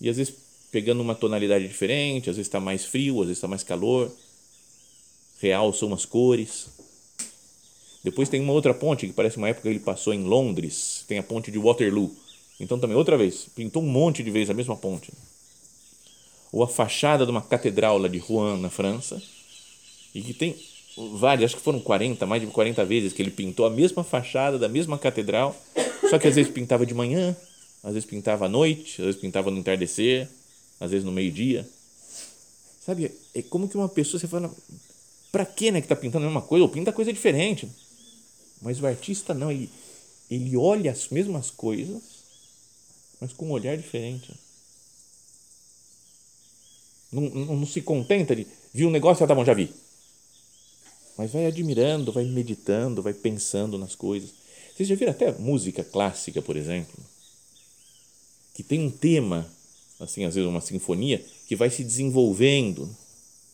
E 0.00 0.08
às 0.08 0.16
vezes 0.16 0.34
pegando 0.70 1.00
uma 1.00 1.14
tonalidade 1.14 1.68
diferente, 1.68 2.28
às 2.28 2.36
vezes 2.36 2.48
está 2.48 2.58
mais 2.58 2.84
frio, 2.84 3.20
às 3.20 3.26
vezes 3.26 3.38
está 3.38 3.46
mais 3.46 3.62
calor, 3.62 4.10
realça 5.40 5.86
umas 5.86 6.04
cores. 6.04 6.66
Depois 8.02 8.28
tem 8.28 8.40
uma 8.40 8.52
outra 8.52 8.74
ponte 8.74 9.06
que 9.06 9.12
parece 9.12 9.36
uma 9.36 9.48
época 9.48 9.62
que 9.62 9.68
ele 9.68 9.78
passou 9.78 10.12
em 10.12 10.24
Londres, 10.24 11.04
tem 11.06 11.18
a 11.18 11.22
ponte 11.22 11.50
de 11.50 11.58
Waterloo. 11.58 12.14
Então 12.58 12.78
também 12.78 12.96
outra 12.96 13.16
vez, 13.16 13.46
pintou 13.54 13.82
um 13.82 13.88
monte 13.88 14.22
de 14.22 14.30
vezes 14.30 14.50
a 14.50 14.54
mesma 14.54 14.76
ponte 14.76 15.12
ou 16.54 16.62
a 16.62 16.68
fachada 16.68 17.24
de 17.24 17.32
uma 17.32 17.42
catedral 17.42 17.98
lá 17.98 18.06
de 18.06 18.18
Rouen, 18.18 18.60
na 18.60 18.70
França, 18.70 19.20
e 20.14 20.22
que 20.22 20.32
tem 20.32 20.56
várias, 21.16 21.50
acho 21.50 21.56
que 21.56 21.62
foram 21.62 21.80
40, 21.80 22.24
mais 22.26 22.40
de 22.40 22.46
40 22.46 22.84
vezes 22.84 23.12
que 23.12 23.20
ele 23.20 23.32
pintou 23.32 23.66
a 23.66 23.70
mesma 23.70 24.04
fachada 24.04 24.56
da 24.56 24.68
mesma 24.68 24.96
catedral, 24.96 25.56
só 26.08 26.16
que 26.16 26.28
às 26.28 26.36
vezes 26.36 26.52
pintava 26.52 26.86
de 26.86 26.94
manhã, 26.94 27.36
às 27.82 27.94
vezes 27.94 28.08
pintava 28.08 28.46
à 28.46 28.48
noite, 28.48 29.00
às 29.00 29.06
vezes 29.06 29.20
pintava 29.20 29.50
no 29.50 29.58
entardecer, 29.58 30.28
às 30.78 30.92
vezes 30.92 31.04
no 31.04 31.10
meio-dia. 31.10 31.68
Sabe, 32.86 33.10
é 33.34 33.42
como 33.42 33.68
que 33.68 33.76
uma 33.76 33.88
pessoa, 33.88 34.20
você 34.20 34.28
fala, 34.28 34.48
para 35.32 35.44
que 35.44 35.72
né, 35.72 35.80
que 35.80 35.86
está 35.86 35.96
pintando 35.96 36.24
a 36.24 36.28
mesma 36.28 36.42
coisa, 36.42 36.62
ou 36.62 36.68
pinta 36.68 36.92
coisa 36.92 37.12
diferente. 37.12 37.68
Mas 38.62 38.80
o 38.80 38.86
artista 38.86 39.34
não, 39.34 39.50
ele, 39.50 39.68
ele 40.30 40.56
olha 40.56 40.92
as 40.92 41.08
mesmas 41.08 41.50
coisas, 41.50 42.00
mas 43.20 43.32
com 43.32 43.46
um 43.46 43.50
olhar 43.50 43.76
diferente. 43.76 44.43
Não, 47.14 47.22
não, 47.30 47.56
não 47.58 47.66
se 47.66 47.80
contenta 47.80 48.34
de 48.34 48.46
viu 48.72 48.88
um 48.88 48.90
negócio, 48.90 49.24
ah, 49.24 49.28
tá 49.28 49.34
bom, 49.34 49.44
já 49.44 49.54
vi. 49.54 49.70
Mas 51.16 51.30
vai 51.32 51.46
admirando, 51.46 52.10
vai 52.10 52.24
meditando, 52.24 53.00
vai 53.00 53.14
pensando 53.14 53.78
nas 53.78 53.94
coisas. 53.94 54.30
Vocês 54.74 54.88
já 54.88 54.96
viram 54.96 55.12
até 55.12 55.30
música 55.32 55.84
clássica, 55.84 56.42
por 56.42 56.56
exemplo, 56.56 56.94
que 58.52 58.64
tem 58.64 58.80
um 58.80 58.90
tema, 58.90 59.46
assim, 60.00 60.24
às 60.24 60.34
vezes 60.34 60.50
uma 60.50 60.60
sinfonia, 60.60 61.24
que 61.46 61.54
vai 61.54 61.70
se 61.70 61.84
desenvolvendo 61.84 62.90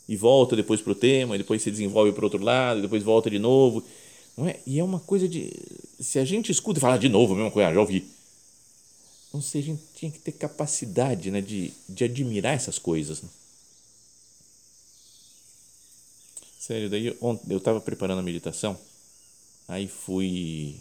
e 0.08 0.16
volta 0.16 0.56
depois 0.56 0.80
para 0.80 0.92
o 0.92 0.94
tema, 0.94 1.34
e 1.34 1.38
depois 1.38 1.62
se 1.62 1.70
desenvolve 1.70 2.12
para 2.12 2.22
o 2.22 2.24
outro 2.24 2.42
lado, 2.42 2.78
e 2.78 2.82
depois 2.82 3.02
volta 3.02 3.28
de 3.28 3.38
novo. 3.38 3.84
Não 4.36 4.48
é? 4.48 4.58
E 4.66 4.78
é 4.78 4.84
uma 4.84 5.00
coisa 5.00 5.28
de. 5.28 5.52
Se 6.00 6.18
a 6.18 6.24
gente 6.24 6.50
escuta 6.50 6.78
e 6.78 6.80
fala 6.80 6.98
de 6.98 7.10
novo 7.10 7.34
a 7.34 7.36
mesma 7.36 7.50
coisa, 7.50 7.68
ah, 7.68 7.74
já 7.74 7.80
ouvi. 7.80 8.08
Não 9.32 9.42
sei, 9.42 9.60
a 9.60 9.64
gente 9.64 9.82
tinha 9.94 10.10
que 10.10 10.18
ter 10.18 10.32
capacidade 10.32 11.30
né, 11.30 11.42
de, 11.42 11.72
de 11.86 12.04
admirar 12.04 12.54
essas 12.54 12.78
coisas. 12.78 13.20
Né? 13.22 13.28
Sério, 16.60 16.90
daí 16.90 17.16
ontem 17.22 17.50
eu 17.50 17.56
estava 17.56 17.80
preparando 17.80 18.18
a 18.18 18.22
meditação, 18.22 18.76
aí 19.66 19.88
fui 19.88 20.76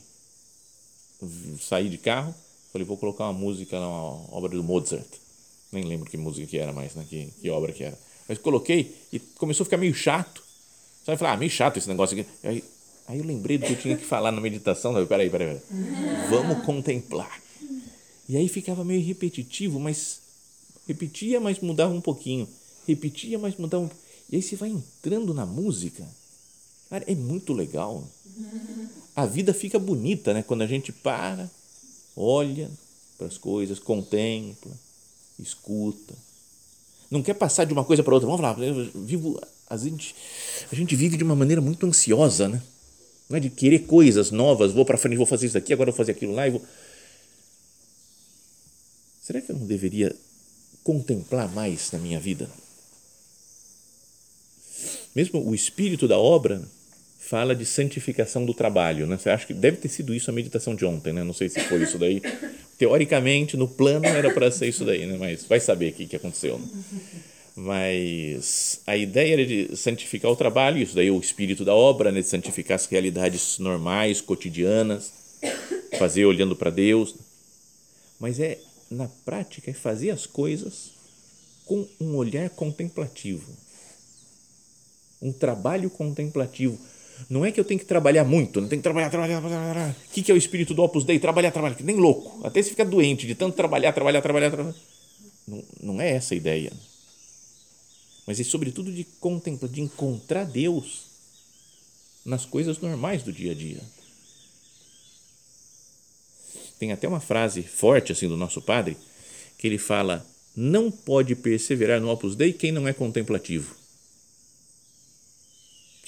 sair 1.61 1.87
de 1.87 1.97
carro, 1.97 2.35
falei, 2.73 2.85
vou 2.85 2.97
colocar 2.97 3.23
uma 3.23 3.33
música 3.33 3.79
na 3.79 3.87
obra 3.87 4.49
do 4.49 4.61
Mozart. 4.61 5.07
Nem 5.71 5.85
lembro 5.85 6.09
que 6.09 6.17
música 6.17 6.45
que 6.45 6.57
era 6.57 6.73
mais, 6.73 6.95
né? 6.95 7.05
que, 7.09 7.27
que 7.41 7.49
obra 7.49 7.71
que 7.71 7.85
era. 7.85 7.97
Mas 8.27 8.37
coloquei 8.37 8.93
e 9.13 9.19
começou 9.19 9.63
a 9.63 9.65
ficar 9.65 9.77
meio 9.77 9.93
chato. 9.93 10.43
Sabe, 11.05 11.17
falar, 11.17 11.33
ah, 11.33 11.37
meio 11.37 11.49
chato 11.49 11.77
esse 11.77 11.87
negócio 11.87 12.19
aqui. 12.19 12.29
Aí, 12.43 12.61
aí 13.07 13.19
eu 13.19 13.23
lembrei 13.23 13.57
do 13.57 13.65
que 13.65 13.71
eu 13.71 13.79
tinha 13.79 13.95
que 13.95 14.03
falar 14.03 14.33
na 14.33 14.41
meditação. 14.41 14.91
Sabe? 14.91 15.05
Peraí, 15.05 15.29
peraí, 15.29 15.47
peraí. 15.47 16.29
Vamos 16.29 16.65
contemplar. 16.65 17.41
E 18.27 18.35
aí 18.35 18.49
ficava 18.49 18.83
meio 18.83 19.05
repetitivo, 19.05 19.79
mas 19.79 20.19
repetia, 20.85 21.39
mas 21.39 21.59
mudava 21.61 21.93
um 21.93 22.01
pouquinho. 22.01 22.49
Repetia, 22.85 23.39
mas 23.39 23.55
mudava 23.55 23.85
um 23.85 23.87
pouquinho 23.87 24.08
e 24.31 24.35
aí 24.35 24.41
você 24.41 24.55
vai 24.55 24.69
entrando 24.69 25.33
na 25.33 25.45
música. 25.45 26.05
Cara, 26.89 27.03
é 27.07 27.15
muito 27.15 27.53
legal. 27.53 28.03
A 29.15 29.25
vida 29.25 29.53
fica 29.53 29.79
bonita, 29.79 30.33
né? 30.33 30.43
Quando 30.43 30.61
a 30.61 30.67
gente 30.67 30.91
para, 30.91 31.49
olha 32.15 32.69
para 33.17 33.27
as 33.27 33.37
coisas, 33.37 33.79
contempla, 33.79 34.71
escuta. 35.37 36.13
Não 37.11 37.23
quer 37.23 37.33
passar 37.33 37.65
de 37.65 37.73
uma 37.73 37.83
coisa 37.83 38.03
para 38.03 38.13
outra. 38.13 38.29
Vamos 38.29 38.41
lá, 38.41 38.55
eu 38.63 38.89
vivo, 38.95 39.41
a 39.69 39.75
gente, 39.75 40.15
a 40.71 40.75
gente 40.75 40.95
vive 40.95 41.17
de 41.17 41.23
uma 41.23 41.35
maneira 41.35 41.61
muito 41.61 41.85
ansiosa, 41.85 42.47
né? 42.47 42.61
Não 43.27 43.37
é 43.37 43.39
de 43.39 43.49
querer 43.49 43.79
coisas 43.79 44.31
novas, 44.31 44.71
vou 44.71 44.85
para 44.85 44.97
frente, 44.97 45.17
vou 45.17 45.25
fazer 45.25 45.47
isso 45.47 45.57
aqui, 45.57 45.73
agora 45.73 45.91
vou 45.91 45.97
fazer 45.97 46.13
aquilo 46.13 46.33
lá 46.33 46.47
e 46.47 46.51
vou. 46.51 46.63
Será 49.21 49.41
que 49.41 49.51
eu 49.51 49.57
não 49.57 49.67
deveria 49.67 50.15
contemplar 50.83 51.47
mais 51.53 51.91
na 51.91 51.99
minha 51.99 52.19
vida? 52.19 52.49
Mesmo 55.15 55.47
o 55.47 55.55
espírito 55.55 56.07
da 56.07 56.17
obra 56.17 56.61
fala 57.29 57.55
de 57.55 57.65
santificação 57.65 58.45
do 58.45 58.53
trabalho, 58.53 59.05
né? 59.05 59.17
Você 59.17 59.29
acha 59.29 59.45
que 59.45 59.53
deve 59.53 59.77
ter 59.77 59.89
sido 59.89 60.15
isso 60.15 60.31
a 60.31 60.33
meditação 60.33 60.73
de 60.73 60.83
ontem, 60.83 61.13
né? 61.13 61.23
Não 61.23 61.33
sei 61.33 61.47
se 61.47 61.59
foi 61.59 61.83
isso 61.83 61.97
daí. 61.97 62.21
Teoricamente, 62.77 63.55
no 63.55 63.67
plano 63.67 64.05
era 64.05 64.33
para 64.33 64.49
ser 64.49 64.67
isso 64.67 64.83
daí, 64.83 65.05
né? 65.05 65.15
Mas 65.19 65.43
vai 65.43 65.59
saber 65.59 65.91
o 65.91 65.93
que, 65.93 66.07
que 66.07 66.15
aconteceu. 66.15 66.57
Né? 66.57 66.67
Mas 67.55 68.81
a 68.87 68.97
ideia 68.97 69.33
era 69.33 69.45
de 69.45 69.75
santificar 69.75 70.31
o 70.31 70.35
trabalho, 70.35 70.81
isso 70.81 70.95
daí 70.95 71.07
é 71.07 71.11
o 71.11 71.19
espírito 71.19 71.63
da 71.63 71.75
obra, 71.75 72.11
né? 72.11 72.21
De 72.21 72.27
santificar 72.27 72.75
as 72.75 72.87
realidades 72.87 73.59
normais, 73.59 74.21
cotidianas, 74.21 75.11
fazer 75.99 76.25
olhando 76.25 76.55
para 76.55 76.71
Deus. 76.71 77.13
Mas 78.19 78.39
é, 78.39 78.57
na 78.89 79.07
prática, 79.23 79.69
é 79.69 79.73
fazer 79.73 80.09
as 80.09 80.25
coisas 80.25 80.91
com 81.65 81.85
um 81.99 82.15
olhar 82.15 82.49
contemplativo 82.49 83.68
um 85.21 85.31
trabalho 85.31 85.89
contemplativo. 85.89 86.79
Não 87.29 87.45
é 87.45 87.51
que 87.51 87.59
eu 87.59 87.65
tenho 87.65 87.79
que 87.79 87.85
trabalhar 87.85 88.23
muito, 88.23 88.61
não 88.61 88.69
tenho 88.69 88.79
que 88.79 88.83
trabalhar, 88.83 89.09
trabalhar, 89.09 89.41
trabalhar. 89.41 89.89
O 89.91 90.11
que 90.11 90.31
é 90.31 90.33
o 90.33 90.37
espírito 90.37 90.73
do 90.73 90.81
Opus 90.83 91.03
Dei? 91.03 91.19
Trabalhar, 91.19 91.51
trabalhar, 91.51 91.75
nem 91.81 91.97
louco. 91.97 92.45
Até 92.45 92.61
se 92.61 92.69
fica 92.69 92.85
doente 92.85 93.27
de 93.27 93.35
tanto 93.35 93.55
trabalhar, 93.55 93.91
trabalhar, 93.91 94.21
trabalhar, 94.21 94.51
trabalhar. 94.51 94.75
Não, 95.47 95.63
não 95.81 96.01
é 96.01 96.11
essa 96.11 96.33
a 96.33 96.37
ideia. 96.37 96.71
Mas 98.25 98.39
é 98.39 98.43
sobretudo 98.43 98.91
de 98.91 99.03
contemplar, 99.03 99.69
de 99.71 99.81
encontrar 99.81 100.45
Deus 100.45 101.09
nas 102.23 102.45
coisas 102.45 102.79
normais 102.79 103.23
do 103.23 103.33
dia 103.33 103.51
a 103.51 103.55
dia. 103.55 103.81
Tem 106.77 106.91
até 106.91 107.07
uma 107.07 107.19
frase 107.19 107.61
forte 107.63 108.11
assim 108.11 108.27
do 108.27 108.37
nosso 108.37 108.61
padre, 108.61 108.95
que 109.57 109.67
ele 109.67 109.77
fala: 109.77 110.25
não 110.55 110.89
pode 110.89 111.35
perseverar 111.35 111.99
no 111.99 112.09
Opus 112.09 112.35
Dei 112.35 112.53
quem 112.53 112.71
não 112.71 112.87
é 112.87 112.93
contemplativo. 112.93 113.78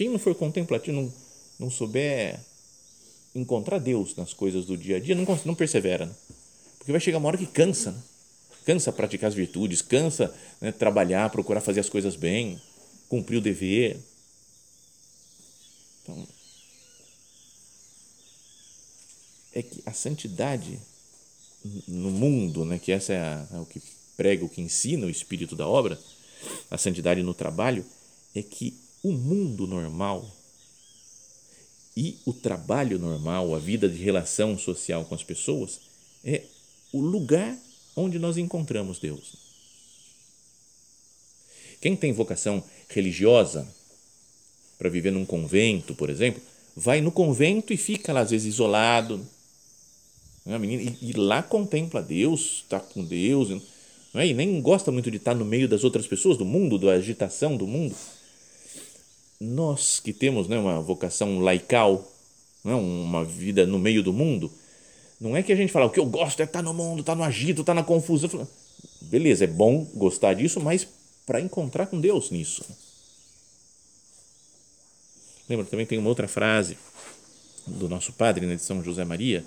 Quem 0.01 0.09
não 0.09 0.17
for 0.17 0.33
contemplativo, 0.33 0.99
não, 0.99 1.13
não 1.59 1.69
souber 1.69 2.39
encontrar 3.35 3.77
Deus 3.77 4.15
nas 4.15 4.33
coisas 4.33 4.65
do 4.65 4.75
dia 4.75 4.95
a 4.95 4.99
dia, 4.99 5.13
não, 5.13 5.23
não 5.45 5.53
persevera. 5.53 6.07
Né? 6.07 6.15
Porque 6.79 6.91
vai 6.91 6.99
chegar 6.99 7.19
uma 7.19 7.27
hora 7.27 7.37
que 7.37 7.45
cansa. 7.45 7.91
Né? 7.91 8.01
Cansa 8.65 8.91
praticar 8.91 9.27
as 9.27 9.35
virtudes, 9.35 9.79
cansa 9.79 10.33
né, 10.59 10.71
trabalhar, 10.71 11.29
procurar 11.29 11.61
fazer 11.61 11.81
as 11.81 11.87
coisas 11.87 12.15
bem, 12.15 12.59
cumprir 13.09 13.37
o 13.37 13.41
dever. 13.41 13.99
Então, 16.01 16.27
é 19.53 19.61
que 19.61 19.83
a 19.85 19.93
santidade 19.93 20.79
no 21.87 22.09
mundo, 22.09 22.65
né, 22.65 22.79
que 22.79 22.91
essa 22.91 23.13
é, 23.13 23.19
a, 23.19 23.47
é 23.53 23.59
o 23.59 23.67
que 23.67 23.79
prega, 24.17 24.43
o 24.43 24.49
que 24.49 24.61
ensina 24.61 25.05
o 25.05 25.11
espírito 25.11 25.55
da 25.55 25.67
obra, 25.67 25.95
a 26.71 26.77
santidade 26.79 27.21
no 27.21 27.35
trabalho, 27.35 27.85
é 28.33 28.41
que 28.41 28.89
o 29.03 29.11
mundo 29.11 29.65
normal 29.65 30.29
e 31.95 32.17
o 32.25 32.33
trabalho 32.33 32.97
normal, 32.97 33.53
a 33.53 33.59
vida 33.59 33.89
de 33.89 34.01
relação 34.01 34.57
social 34.57 35.03
com 35.05 35.15
as 35.15 35.23
pessoas, 35.23 35.79
é 36.23 36.43
o 36.91 37.01
lugar 37.01 37.57
onde 37.95 38.17
nós 38.17 38.37
encontramos 38.37 38.99
Deus. 38.99 39.35
Quem 41.81 41.95
tem 41.95 42.13
vocação 42.13 42.63
religiosa 42.89 43.67
para 44.77 44.89
viver 44.89 45.11
num 45.11 45.25
convento, 45.25 45.93
por 45.95 46.09
exemplo, 46.09 46.41
vai 46.75 47.01
no 47.01 47.11
convento 47.11 47.73
e 47.73 47.77
fica 47.77 48.13
lá, 48.13 48.21
às 48.21 48.31
vezes, 48.31 48.53
isolado. 48.53 49.25
Né, 50.45 50.57
menina, 50.57 50.81
e, 50.81 51.09
e 51.09 51.13
lá 51.13 51.43
contempla 51.43 52.01
Deus, 52.01 52.63
está 52.63 52.79
com 52.79 53.03
Deus, 53.03 53.49
não 54.13 54.21
é? 54.21 54.27
e 54.27 54.33
nem 54.33 54.61
gosta 54.61 54.91
muito 54.91 55.11
de 55.11 55.17
estar 55.17 55.35
no 55.35 55.45
meio 55.45 55.67
das 55.67 55.83
outras 55.83 56.07
pessoas, 56.07 56.37
do 56.37 56.45
mundo, 56.45 56.79
da 56.79 56.93
agitação 56.93 57.57
do 57.57 57.67
mundo 57.67 57.95
nós 59.41 59.99
que 59.99 60.13
temos 60.13 60.47
né, 60.47 60.55
uma 60.55 60.79
vocação 60.79 61.39
laical, 61.39 62.07
não 62.63 62.71
é 62.71 62.75
uma 62.75 63.25
vida 63.25 63.65
no 63.65 63.79
meio 63.79 64.03
do 64.03 64.13
mundo. 64.13 64.51
Não 65.19 65.35
é 65.35 65.41
que 65.41 65.51
a 65.51 65.55
gente 65.55 65.71
fala 65.71 65.87
o 65.87 65.89
que 65.89 65.99
eu 65.99 66.05
gosto 66.05 66.39
é 66.41 66.43
estar 66.43 66.59
tá 66.59 66.63
no 66.63 66.75
mundo, 66.75 66.99
estar 66.99 67.13
tá 67.13 67.17
no 67.17 67.23
agito, 67.23 67.61
estar 67.61 67.73
tá 67.73 67.81
na 67.81 67.83
confusão. 67.83 68.47
Beleza, 69.01 69.45
é 69.45 69.47
bom 69.47 69.83
gostar 69.95 70.35
disso, 70.35 70.59
mas 70.59 70.87
para 71.25 71.41
encontrar 71.41 71.87
com 71.87 71.99
Deus 71.99 72.29
nisso. 72.29 72.63
Lembra, 75.49 75.65
também 75.65 75.87
tem 75.87 75.97
uma 75.97 76.09
outra 76.09 76.27
frase 76.27 76.77
do 77.65 77.89
nosso 77.89 78.13
padre, 78.13 78.45
né, 78.45 78.55
de 78.55 78.61
São 78.61 78.83
José 78.83 79.03
Maria, 79.03 79.43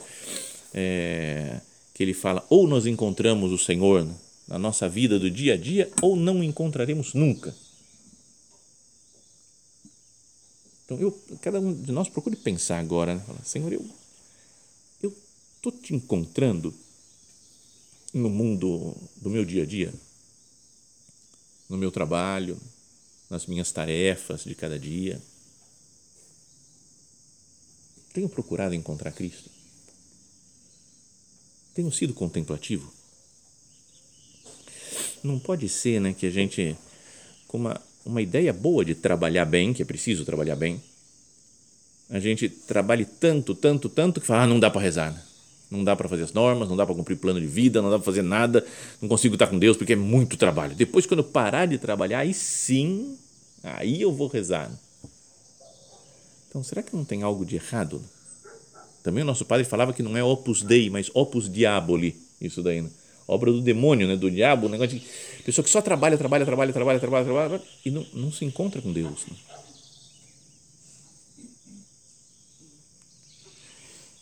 é, 0.72 1.60
que 1.94 2.02
ele 2.02 2.14
fala: 2.14 2.44
ou 2.50 2.66
nós 2.66 2.84
encontramos 2.84 3.52
o 3.52 3.58
Senhor 3.58 4.06
na 4.48 4.58
nossa 4.58 4.88
vida 4.88 5.20
do 5.20 5.30
dia 5.30 5.54
a 5.54 5.56
dia, 5.56 5.88
ou 6.02 6.16
não 6.16 6.42
encontraremos 6.42 7.14
nunca. 7.14 7.54
Então, 10.84 10.98
eu, 10.98 11.18
cada 11.40 11.60
um 11.60 11.72
de 11.72 11.92
nós 11.92 12.08
procure 12.08 12.36
pensar 12.36 12.78
agora, 12.78 13.14
né? 13.14 13.24
Senhor, 13.44 13.72
eu 13.72 13.84
estou 15.56 15.72
te 15.72 15.94
encontrando 15.94 16.74
no 18.12 18.28
mundo 18.28 18.94
do 19.16 19.30
meu 19.30 19.44
dia 19.44 19.62
a 19.62 19.66
dia, 19.66 19.92
no 21.68 21.78
meu 21.78 21.90
trabalho, 21.90 22.60
nas 23.30 23.46
minhas 23.46 23.72
tarefas 23.72 24.44
de 24.44 24.54
cada 24.54 24.78
dia. 24.78 25.20
Tenho 28.12 28.28
procurado 28.28 28.74
encontrar 28.74 29.10
Cristo? 29.12 29.50
Tenho 31.72 31.90
sido 31.90 32.12
contemplativo? 32.12 32.92
Não 35.22 35.40
pode 35.40 35.68
ser 35.68 36.00
né, 36.00 36.12
que 36.12 36.26
a 36.26 36.30
gente, 36.30 36.76
com 37.48 37.56
uma 37.56 37.80
uma 38.04 38.20
ideia 38.20 38.52
boa 38.52 38.84
de 38.84 38.94
trabalhar 38.94 39.44
bem, 39.44 39.73
que 39.73 39.82
é 39.82 39.84
preciso 39.84 40.25
trabalhar 40.25 40.56
bem, 40.56 40.80
a 42.11 42.18
gente 42.18 42.49
trabalhe 42.49 43.04
tanto, 43.04 43.54
tanto, 43.54 43.88
tanto 43.88 44.20
que 44.20 44.26
fala, 44.26 44.42
ah, 44.42 44.46
não 44.46 44.61
dá 44.61 44.70
para 44.70 44.80
rezar, 44.80 45.12
né? 45.12 45.23
não 45.70 45.82
dá 45.82 45.96
para 45.96 46.08
fazer 46.08 46.23
as 46.23 46.32
normas, 46.32 46.68
não 46.68 46.76
dá 46.76 46.87
para 46.87 46.94
cumprir 46.94 47.16
plano 47.16 47.40
de 47.40 47.46
vida, 47.46 47.82
não 47.82 47.90
dá 47.90 47.99
para 47.99 48.04
fazer 48.04 48.23
nada, 48.23 48.64
não 49.00 49.08
consigo 49.08 49.34
estar 49.34 49.46
com 49.46 49.58
Deus 49.58 49.76
porque 49.76 49.94
é 49.94 49.96
muito 49.96 50.37
trabalho. 50.37 50.75
Depois, 50.75 51.06
quando 51.06 51.20
eu 51.20 51.25
parar 51.25 51.66
de 51.66 51.78
trabalhar, 51.78 52.20
aí 52.20 52.34
sim, 52.34 53.16
aí 53.62 54.00
eu 54.00 54.12
vou 54.12 54.28
rezar. 54.28 54.70
Então, 56.49 56.62
será 56.62 56.82
que 56.82 56.94
não 56.94 57.04
tem 57.04 57.23
algo 57.23 57.44
de 57.44 57.56
errado? 57.56 58.00
Também 59.02 59.23
o 59.23 59.26
nosso 59.26 59.44
padre 59.44 59.64
falava 59.64 59.92
que 59.92 60.02
não 60.02 60.16
é 60.16 60.23
opus 60.23 60.62
dei, 60.62 60.88
mas 60.88 61.11
opus 61.12 61.52
diaboli, 61.52 62.16
isso 62.40 62.62
daí, 62.62 62.80
né? 62.80 62.90
Obra 63.26 63.50
do 63.50 63.60
demônio, 63.60 64.06
né? 64.06 64.16
do 64.16 64.30
diabo, 64.30 64.66
um 64.66 64.70
negócio 64.70 64.98
de 64.98 65.06
pessoa 65.44 65.64
que 65.64 65.70
só 65.70 65.80
trabalha, 65.80 66.16
trabalha, 66.16 66.44
trabalha, 66.44 66.72
trabalha, 66.72 67.00
trabalha, 67.00 67.24
trabalha 67.24 67.62
e 67.84 67.90
não, 67.90 68.06
não 68.12 68.32
se 68.32 68.44
encontra 68.44 68.80
com 68.80 68.92
Deus. 68.92 69.26
Né? 69.26 69.36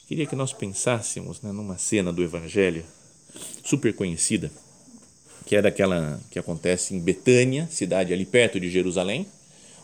Queria 0.06 0.26
que 0.26 0.36
nós 0.36 0.52
pensássemos 0.52 1.40
né, 1.42 1.50
numa 1.52 1.78
cena 1.78 2.12
do 2.12 2.22
Evangelho 2.22 2.84
super 3.64 3.94
conhecida, 3.94 4.50
que 5.46 5.56
é 5.56 5.62
daquela 5.62 6.20
que 6.30 6.38
acontece 6.38 6.94
em 6.94 7.00
Betânia, 7.00 7.66
cidade 7.70 8.12
ali 8.12 8.26
perto 8.26 8.60
de 8.60 8.70
Jerusalém, 8.70 9.26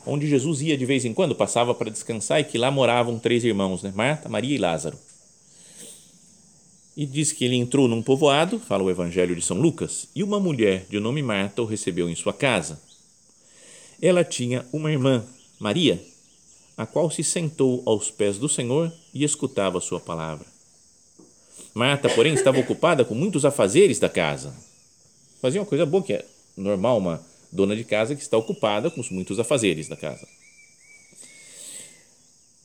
onde 0.06 0.28
Jesus 0.28 0.60
ia 0.60 0.76
de 0.76 0.86
vez 0.86 1.04
em 1.04 1.14
quando, 1.14 1.34
passava 1.34 1.74
para 1.74 1.90
descansar 1.90 2.40
e 2.40 2.44
que 2.44 2.58
lá 2.58 2.70
moravam 2.70 3.18
três 3.18 3.42
irmãos, 3.42 3.82
né? 3.82 3.92
Marta, 3.94 4.28
Maria 4.28 4.54
e 4.54 4.58
Lázaro 4.58 4.98
e 6.98 7.06
diz 7.06 7.30
que 7.30 7.44
ele 7.44 7.54
entrou 7.54 7.86
num 7.86 8.02
povoado, 8.02 8.58
fala 8.58 8.82
o 8.82 8.90
Evangelho 8.90 9.36
de 9.36 9.40
São 9.40 9.60
Lucas, 9.60 10.08
e 10.16 10.24
uma 10.24 10.40
mulher 10.40 10.84
de 10.90 10.98
nome 10.98 11.22
Marta 11.22 11.62
o 11.62 11.64
recebeu 11.64 12.10
em 12.10 12.16
sua 12.16 12.32
casa. 12.32 12.82
Ela 14.02 14.24
tinha 14.24 14.66
uma 14.72 14.90
irmã, 14.90 15.24
Maria, 15.60 16.04
a 16.76 16.84
qual 16.86 17.08
se 17.08 17.22
sentou 17.22 17.84
aos 17.86 18.10
pés 18.10 18.36
do 18.36 18.48
Senhor 18.48 18.92
e 19.14 19.22
escutava 19.22 19.80
sua 19.80 20.00
palavra. 20.00 20.44
Marta, 21.72 22.08
porém, 22.08 22.34
estava 22.34 22.58
ocupada 22.58 23.04
com 23.04 23.14
muitos 23.14 23.44
afazeres 23.44 24.00
da 24.00 24.08
casa. 24.08 24.52
Fazia 25.40 25.60
uma 25.60 25.66
coisa 25.68 25.86
boa, 25.86 26.02
que 26.02 26.14
é 26.14 26.24
normal 26.56 26.98
uma 26.98 27.24
dona 27.52 27.76
de 27.76 27.84
casa 27.84 28.16
que 28.16 28.22
está 28.22 28.36
ocupada 28.36 28.90
com 28.90 29.04
muitos 29.12 29.38
afazeres 29.38 29.86
da 29.86 29.96
casa. 29.96 30.26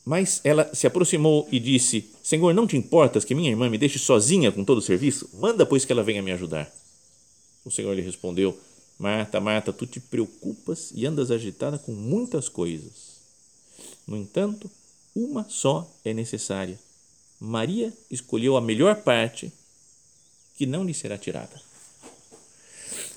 Mas 0.06 0.42
ela 0.44 0.70
se 0.74 0.86
aproximou 0.86 1.48
e 1.52 1.60
disse: 1.60 2.10
Senhor, 2.22 2.54
não 2.54 2.68
te 2.68 2.76
importas 2.76 3.24
que 3.24 3.34
minha 3.34 3.50
irmã 3.50 3.70
me 3.70 3.78
deixe 3.78 3.98
sozinha 3.98 4.52
com 4.52 4.64
todo 4.64 4.80
o 4.80 4.82
serviço? 4.82 5.30
Manda, 5.34 5.66
pois, 5.66 5.86
que 5.86 5.92
ela 5.92 6.04
venha 6.04 6.22
me 6.22 6.32
ajudar. 6.32 6.74
O 7.64 7.72
Senhor 7.72 7.94
lhe 7.96 8.02
respondeu: 8.02 8.58
Marta, 9.00 9.40
Marta, 9.40 9.72
tu 9.72 9.86
te 9.86 10.00
preocupas 10.00 10.92
e 10.94 11.06
andas 11.06 11.32
agitada 11.32 11.78
com 11.78 11.94
muitas 11.94 12.50
coisas. 12.50 13.14
No 14.06 14.18
entanto, 14.18 14.70
uma 15.16 15.46
só 15.48 15.90
é 16.04 16.14
necessária. 16.14 16.78
Maria 17.40 17.94
escolheu 18.10 18.58
a 18.58 18.62
melhor 18.62 18.96
parte, 18.98 19.52
que 20.58 20.66
não 20.66 20.84
lhe 20.84 20.94
será 20.94 21.18
tirada. 21.18 21.62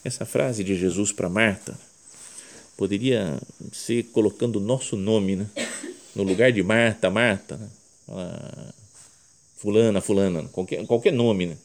Essa 0.05 0.25
frase 0.25 0.62
de 0.62 0.77
Jesus 0.77 1.11
para 1.11 1.29
Marta 1.29 1.79
poderia 2.77 3.40
ser 3.72 4.05
colocando 4.05 4.57
o 4.57 4.61
nosso 4.61 4.96
nome, 4.96 5.37
né? 5.37 5.51
No 6.16 6.22
lugar 6.22 6.50
de 6.50 6.62
Marta, 6.62 7.11
Marta, 7.11 7.59
né? 7.59 7.70
fulana, 9.57 10.00
fulana, 10.00 10.48
qualquer, 10.48 10.85
qualquer 10.87 11.12
nome, 11.12 11.46
né? 11.46 11.59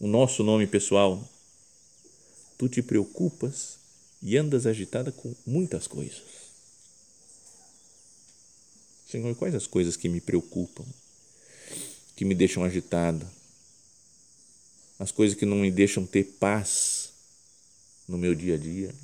o 0.00 0.06
nosso 0.06 0.42
nome 0.42 0.66
pessoal. 0.66 1.22
Tu 2.56 2.70
te 2.70 2.82
preocupas 2.82 3.76
e 4.22 4.36
andas 4.38 4.66
agitada 4.66 5.12
com 5.12 5.34
muitas 5.46 5.86
coisas. 5.86 6.22
Senhor, 9.06 9.34
quais 9.36 9.54
as 9.54 9.66
coisas 9.66 9.94
que 9.94 10.08
me 10.08 10.20
preocupam, 10.20 10.84
que 12.16 12.24
me 12.24 12.34
deixam 12.34 12.64
agitada? 12.64 13.30
As 14.98 15.12
coisas 15.12 15.36
que 15.36 15.44
não 15.44 15.58
me 15.58 15.70
deixam 15.70 16.06
ter 16.06 16.24
paz 16.40 17.10
no 18.08 18.16
meu 18.16 18.34
dia 18.34 18.54
a 18.54 18.58
dia? 18.58 18.94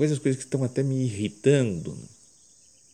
Coisas, 0.00 0.18
coisas 0.18 0.38
que 0.38 0.46
estão 0.46 0.64
até 0.64 0.82
me 0.82 1.04
irritando. 1.04 1.94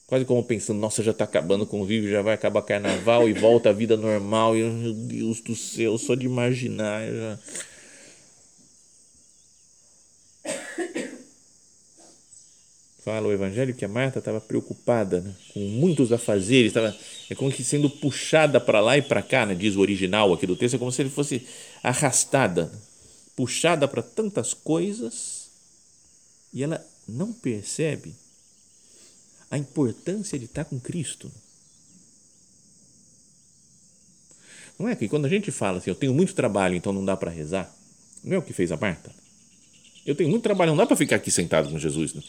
Quase 0.08 0.24
como 0.24 0.42
pensando, 0.42 0.80
nossa, 0.80 1.04
já 1.04 1.12
está 1.12 1.22
acabando 1.22 1.62
o 1.62 1.66
convívio, 1.66 2.10
já 2.10 2.20
vai 2.20 2.34
acabar 2.34 2.62
carnaval 2.62 3.28
e 3.28 3.32
volta 3.32 3.70
a 3.70 3.72
vida 3.72 3.96
normal. 3.96 4.56
E 4.56 4.60
eu, 4.62 4.72
meu 4.72 4.92
Deus 4.92 5.40
do 5.40 5.54
céu, 5.54 5.96
só 5.98 6.16
de 6.16 6.26
imaginar. 6.26 7.06
Já... 7.08 7.38
Fala 13.04 13.28
o 13.28 13.32
Evangelho 13.32 13.72
que 13.72 13.84
a 13.84 13.88
Marta 13.88 14.18
estava 14.18 14.40
preocupada 14.40 15.20
né, 15.20 15.32
com 15.54 15.60
muitos 15.60 16.10
afazeres, 16.12 16.70
estava 16.70 16.92
é 17.30 17.36
como 17.36 17.52
que 17.52 17.62
sendo 17.62 17.88
puxada 17.88 18.60
para 18.60 18.80
lá 18.80 18.98
e 18.98 19.02
para 19.02 19.22
cá, 19.22 19.46
né, 19.46 19.54
diz 19.54 19.76
o 19.76 19.80
original 19.80 20.32
aqui 20.32 20.44
do 20.44 20.56
texto, 20.56 20.74
é 20.74 20.78
como 20.78 20.90
se 20.90 21.02
ele 21.02 21.10
fosse 21.10 21.46
arrastada, 21.84 22.68
puxada 23.36 23.86
para 23.86 24.02
tantas 24.02 24.52
coisas 24.52 25.46
e 26.52 26.64
ela 26.64 26.84
não 27.08 27.32
percebe 27.32 28.14
a 29.50 29.56
importância 29.56 30.38
de 30.38 30.46
estar 30.46 30.64
com 30.64 30.78
Cristo. 30.80 31.30
Não 34.78 34.88
é 34.88 34.96
que 34.96 35.08
quando 35.08 35.24
a 35.24 35.28
gente 35.28 35.50
fala 35.50 35.78
assim, 35.78 35.90
eu 35.90 35.94
tenho 35.94 36.12
muito 36.12 36.34
trabalho, 36.34 36.74
então 36.74 36.92
não 36.92 37.04
dá 37.04 37.16
para 37.16 37.30
rezar, 37.30 37.74
não 38.22 38.34
é 38.34 38.38
o 38.38 38.42
que 38.42 38.52
fez 38.52 38.70
a 38.72 38.76
Marta? 38.76 39.10
Eu 40.04 40.14
tenho 40.14 40.28
muito 40.28 40.42
trabalho, 40.42 40.70
não 40.70 40.76
dá 40.76 40.86
para 40.86 40.96
ficar 40.96 41.16
aqui 41.16 41.30
sentado 41.30 41.70
com 41.70 41.78
Jesus. 41.78 42.14
Né? 42.14 42.22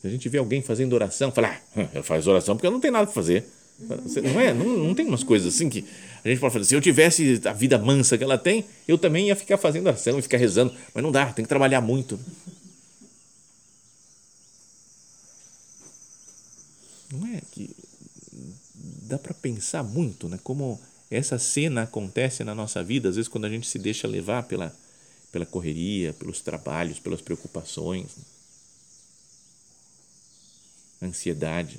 Se 0.00 0.06
a 0.06 0.10
gente 0.10 0.28
vê 0.28 0.38
alguém 0.38 0.62
fazendo 0.62 0.92
oração, 0.94 1.30
fala, 1.30 1.60
ah, 1.76 2.02
faz 2.02 2.26
oração 2.26 2.56
porque 2.56 2.66
eu 2.66 2.70
não 2.70 2.80
tenho 2.80 2.92
nada 2.92 3.06
para 3.06 3.14
fazer. 3.14 3.46
Não 3.78 4.40
é? 4.40 4.52
Não, 4.52 4.66
não 4.76 4.94
tem 4.94 5.06
umas 5.06 5.22
coisas 5.22 5.54
assim 5.54 5.68
que 5.68 5.84
a 6.24 6.28
gente 6.28 6.40
pode 6.40 6.52
fazer. 6.52 6.64
Se 6.64 6.74
eu 6.74 6.80
tivesse 6.80 7.40
a 7.44 7.52
vida 7.52 7.78
mansa 7.78 8.18
que 8.18 8.24
ela 8.24 8.36
tem, 8.36 8.64
eu 8.86 8.98
também 8.98 9.28
ia 9.28 9.36
ficar 9.36 9.56
fazendo 9.56 9.86
oração 9.86 10.18
e 10.18 10.22
ficar 10.22 10.38
rezando. 10.38 10.74
Mas 10.92 11.02
não 11.02 11.12
dá, 11.12 11.32
tem 11.32 11.44
que 11.44 11.48
trabalhar 11.48 11.80
muito. 11.80 12.18
Não 17.12 17.26
é 17.26 17.40
que 17.52 17.74
dá 19.08 19.18
para 19.18 19.32
pensar 19.32 19.82
muito, 19.82 20.28
né? 20.28 20.38
Como 20.42 20.78
essa 21.10 21.38
cena 21.38 21.82
acontece 21.82 22.44
na 22.44 22.54
nossa 22.54 22.82
vida, 22.84 23.08
às 23.08 23.16
vezes 23.16 23.28
quando 23.28 23.46
a 23.46 23.48
gente 23.48 23.66
se 23.66 23.78
deixa 23.78 24.06
levar 24.06 24.42
pela, 24.42 24.74
pela 25.32 25.46
correria, 25.46 26.12
pelos 26.12 26.40
trabalhos, 26.42 26.98
pelas 26.98 27.22
preocupações, 27.22 28.10
ansiedade. 31.02 31.78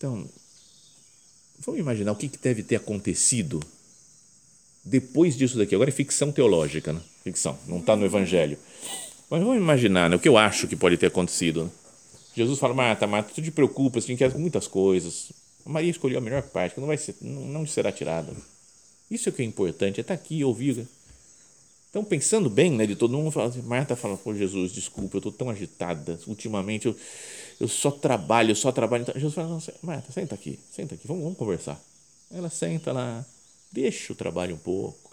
Então, 0.00 0.26
vamos 1.58 1.78
imaginar 1.78 2.12
o 2.12 2.16
que, 2.16 2.26
deve 2.42 2.62
ter 2.62 2.76
acontecido 2.76 3.60
depois 4.82 5.36
disso 5.36 5.58
daqui. 5.58 5.74
Agora 5.74 5.90
é 5.90 5.92
ficção 5.92 6.32
teológica, 6.32 6.90
né? 6.90 7.02
Ficção, 7.22 7.58
não 7.66 7.80
está 7.80 7.94
no 7.94 8.06
Evangelho. 8.06 8.56
Mas 9.28 9.42
vamos 9.42 9.58
imaginar 9.58 10.08
né, 10.08 10.16
o 10.16 10.18
que 10.18 10.26
eu 10.26 10.38
acho 10.38 10.66
que 10.66 10.74
pode 10.74 10.96
ter 10.96 11.08
acontecido. 11.08 11.64
Né? 11.64 11.70
Jesus 12.34 12.58
fala, 12.58 12.72
Marta, 12.72 13.06
Marta, 13.06 13.30
tu 13.34 13.42
te 13.42 13.50
preocupas, 13.50 14.06
tu 14.06 14.12
inquietas 14.12 14.32
com 14.32 14.40
muitas 14.40 14.66
coisas. 14.66 15.32
A 15.66 15.68
Maria 15.68 15.90
escolheu 15.90 16.16
a 16.16 16.22
melhor 16.22 16.44
parte, 16.44 16.76
que 16.76 16.80
não, 16.80 16.86
vai 16.86 16.96
ser, 16.96 17.14
não, 17.20 17.42
não 17.42 17.66
será 17.66 17.92
tirada. 17.92 18.32
Isso 19.10 19.28
é 19.28 19.30
o 19.30 19.34
que 19.34 19.42
é 19.42 19.44
importante, 19.44 19.98
é 19.98 20.00
estar 20.00 20.16
tá 20.16 20.22
aqui 20.22 20.42
ouvir. 20.42 20.88
Então, 21.90 22.02
pensando 22.02 22.48
bem, 22.48 22.70
né, 22.70 22.86
de 22.86 22.96
todo 22.96 23.18
mundo, 23.18 23.38
assim, 23.38 23.60
Marta 23.60 23.94
fala, 23.94 24.16
pô, 24.16 24.34
Jesus, 24.34 24.72
desculpa, 24.72 25.16
eu 25.16 25.18
estou 25.18 25.32
tão 25.32 25.50
agitada, 25.50 26.18
ultimamente 26.26 26.86
eu, 26.86 26.96
eu 27.60 27.68
só 27.68 27.90
trabalho, 27.90 28.52
eu 28.52 28.56
só 28.56 28.72
trabalho. 28.72 29.02
Então, 29.02 29.14
Jesus 29.14 29.34
fala, 29.34 29.48
não, 29.48 29.62
Marta, 29.82 30.10
senta 30.10 30.34
aqui, 30.34 30.58
senta 30.74 30.94
aqui, 30.94 31.06
vamos, 31.06 31.22
vamos 31.22 31.38
conversar. 31.38 31.78
Ela 32.30 32.48
senta 32.48 32.90
lá, 32.90 33.24
deixa 33.70 34.14
o 34.14 34.16
trabalho 34.16 34.54
um 34.54 34.58
pouco, 34.58 35.12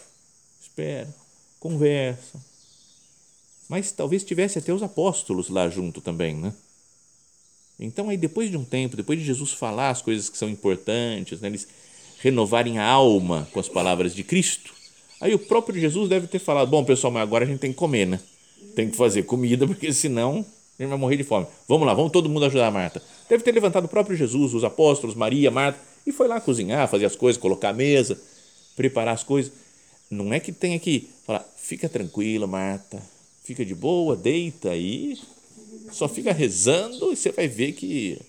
espera, 0.62 1.14
conversa. 1.60 2.40
Mas 3.68 3.92
talvez 3.92 4.24
tivesse 4.24 4.58
até 4.58 4.72
os 4.72 4.82
apóstolos 4.82 5.50
lá 5.50 5.68
junto 5.68 6.00
também, 6.00 6.36
né? 6.36 6.54
Então, 7.78 8.10
aí 8.10 8.16
depois 8.16 8.50
de 8.50 8.56
um 8.56 8.64
tempo, 8.64 8.96
depois 8.96 9.20
de 9.20 9.26
Jesus 9.26 9.52
falar 9.52 9.90
as 9.90 10.02
coisas 10.02 10.30
que 10.30 10.38
são 10.38 10.50
importantes, 10.50 11.42
né, 11.42 11.50
eles 11.50 11.68
renovarem 12.20 12.80
a 12.80 12.86
alma 12.86 13.48
com 13.52 13.60
as 13.60 13.68
palavras 13.68 14.16
de 14.16 14.24
Cristo, 14.24 14.74
aí 15.20 15.36
o 15.36 15.40
próprio 15.40 15.80
Jesus 15.80 16.08
deve 16.08 16.28
ter 16.28 16.40
falado: 16.40 16.70
Bom, 16.70 16.86
pessoal, 16.86 17.12
mas 17.12 17.24
agora 17.24 17.44
a 17.44 17.48
gente 17.48 17.60
tem 17.60 17.72
que 17.72 17.78
comer, 17.78 18.08
né? 18.08 18.22
Tem 18.74 18.90
que 18.90 18.96
fazer 18.96 19.24
comida, 19.24 19.68
porque 19.68 19.92
senão 19.92 20.46
a 20.78 20.84
gente 20.84 20.90
vai 20.90 20.98
morrer 20.98 21.18
de 21.18 21.24
fome. 21.24 21.48
Vamos 21.68 21.88
lá, 21.88 21.94
vamos 21.94 22.12
todo 22.12 22.30
mundo 22.30 22.46
ajudar 22.46 22.68
a 22.68 22.72
Marta. 22.72 23.02
Deve 23.30 23.44
ter 23.44 23.52
levantado 23.52 23.86
o 23.86 23.90
próprio 23.90 24.16
Jesus, 24.16 24.54
os 24.54 24.63
apóstolos, 24.63 25.16
Maria, 25.16 25.50
Marta, 25.50 25.80
e 26.06 26.12
foi 26.12 26.28
lá 26.28 26.40
cozinhar, 26.40 26.88
fazer 26.88 27.06
as 27.06 27.16
coisas, 27.16 27.42
colocar 27.42 27.70
a 27.70 27.74
mesa, 27.74 28.20
preparar 28.76 29.13
as 29.13 29.24
coisas. 29.24 29.52
Não 30.10 30.34
é 30.34 30.40
que 30.40 30.52
tenha 30.52 30.80
que 30.80 31.10
falar: 31.26 31.46
Fica 31.58 31.90
tranquila, 31.90 32.48
Marta, 32.48 33.02
fica 33.44 33.66
de 33.66 33.76
boa, 33.76 34.16
deita 34.16 34.70
aí 34.70 35.18
só 35.92 36.08
fica 36.08 36.34
rezando 36.34 37.12
e 37.12 37.16
você 37.16 37.32
vai 37.32 37.48
ver 37.48 37.74
que 37.74 38.20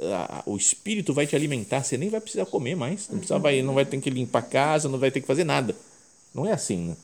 a, 0.00 0.42
o 0.46 0.56
espírito 0.56 1.12
vai 1.12 1.26
te 1.26 1.34
alimentar, 1.34 1.82
você 1.82 1.96
nem 1.96 2.08
vai 2.08 2.20
precisar 2.20 2.46
comer 2.46 2.76
mais, 2.76 3.08
não, 3.08 3.18
precisa, 3.18 3.38
vai, 3.38 3.62
não 3.62 3.74
vai 3.74 3.84
ter 3.84 4.00
que 4.00 4.10
limpar 4.10 4.40
a 4.40 4.42
casa, 4.42 4.88
não 4.88 4.98
vai 4.98 5.10
ter 5.10 5.20
que 5.20 5.26
fazer 5.26 5.44
nada. 5.44 5.74
Não 6.34 6.46
é 6.46 6.52
assim, 6.52 6.88
né? 6.88 6.96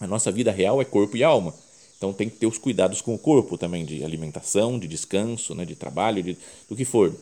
A 0.00 0.06
nossa 0.06 0.30
vida 0.30 0.50
real 0.50 0.80
é 0.80 0.84
corpo 0.84 1.16
e 1.16 1.24
alma. 1.24 1.54
Então 1.96 2.12
tem 2.12 2.28
que 2.28 2.36
ter 2.36 2.46
os 2.46 2.58
cuidados 2.58 3.00
com 3.00 3.14
o 3.14 3.18
corpo 3.18 3.56
também, 3.56 3.84
de 3.84 4.04
alimentação, 4.04 4.78
de 4.78 4.86
descanso, 4.86 5.54
né, 5.54 5.64
de 5.64 5.74
trabalho, 5.74 6.22
de, 6.22 6.36
do 6.68 6.76
que 6.76 6.84
for. 6.84 7.14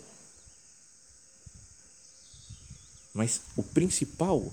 Mas 3.13 3.41
o 3.57 3.63
principal 3.63 4.53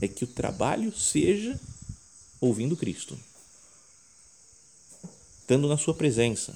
é 0.00 0.06
que 0.06 0.24
o 0.24 0.26
trabalho 0.28 0.94
seja 0.94 1.58
ouvindo 2.40 2.76
Cristo 2.76 3.18
estando 5.44 5.68
na 5.68 5.76
Sua 5.76 5.92
presença. 5.92 6.54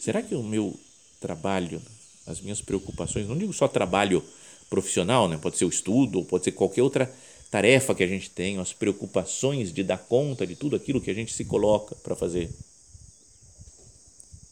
Será 0.00 0.20
que 0.20 0.34
o 0.34 0.42
meu 0.42 0.78
trabalho, 1.20 1.80
as 2.26 2.40
minhas 2.40 2.60
preocupações, 2.60 3.28
não 3.28 3.38
digo 3.38 3.52
só 3.52 3.68
trabalho 3.68 4.22
profissional, 4.68 5.28
né? 5.28 5.38
pode 5.38 5.56
ser 5.56 5.64
o 5.64 5.68
estudo, 5.68 6.24
pode 6.24 6.44
ser 6.44 6.52
qualquer 6.52 6.82
outra 6.82 7.14
tarefa 7.54 7.94
que 7.94 8.02
a 8.02 8.06
gente 8.08 8.30
tem, 8.30 8.58
as 8.58 8.72
preocupações 8.72 9.72
de 9.72 9.84
dar 9.84 9.98
conta 9.98 10.44
de 10.44 10.56
tudo 10.56 10.74
aquilo 10.74 11.00
que 11.00 11.08
a 11.08 11.14
gente 11.14 11.32
se 11.32 11.44
coloca 11.44 11.94
para 11.94 12.16
fazer. 12.16 12.50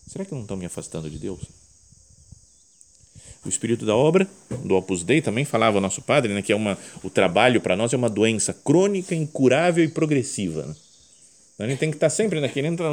Será 0.06 0.24
que 0.24 0.30
eu 0.30 0.36
não 0.36 0.44
estou 0.44 0.56
me 0.56 0.64
afastando 0.64 1.10
de 1.10 1.18
Deus? 1.18 1.40
O 3.44 3.48
espírito 3.48 3.84
da 3.84 3.96
obra, 3.96 4.28
do 4.64 4.76
Opus 4.76 5.02
Dei, 5.02 5.20
também 5.20 5.44
falava 5.44 5.78
o 5.78 5.80
nosso 5.80 6.00
padre, 6.00 6.32
né, 6.32 6.42
que 6.42 6.52
é 6.52 6.54
uma, 6.54 6.78
o 7.02 7.10
trabalho 7.10 7.60
para 7.60 7.74
nós 7.74 7.92
é 7.92 7.96
uma 7.96 8.08
doença 8.08 8.54
crônica, 8.54 9.16
incurável 9.16 9.82
e 9.84 9.88
progressiva. 9.88 10.64
Né? 10.64 10.76
A 11.58 11.66
gente 11.66 11.80
tem 11.80 11.90
que 11.90 11.96
estar 11.96 12.08
sempre 12.08 12.40
né, 12.40 12.48
querendo 12.48 12.84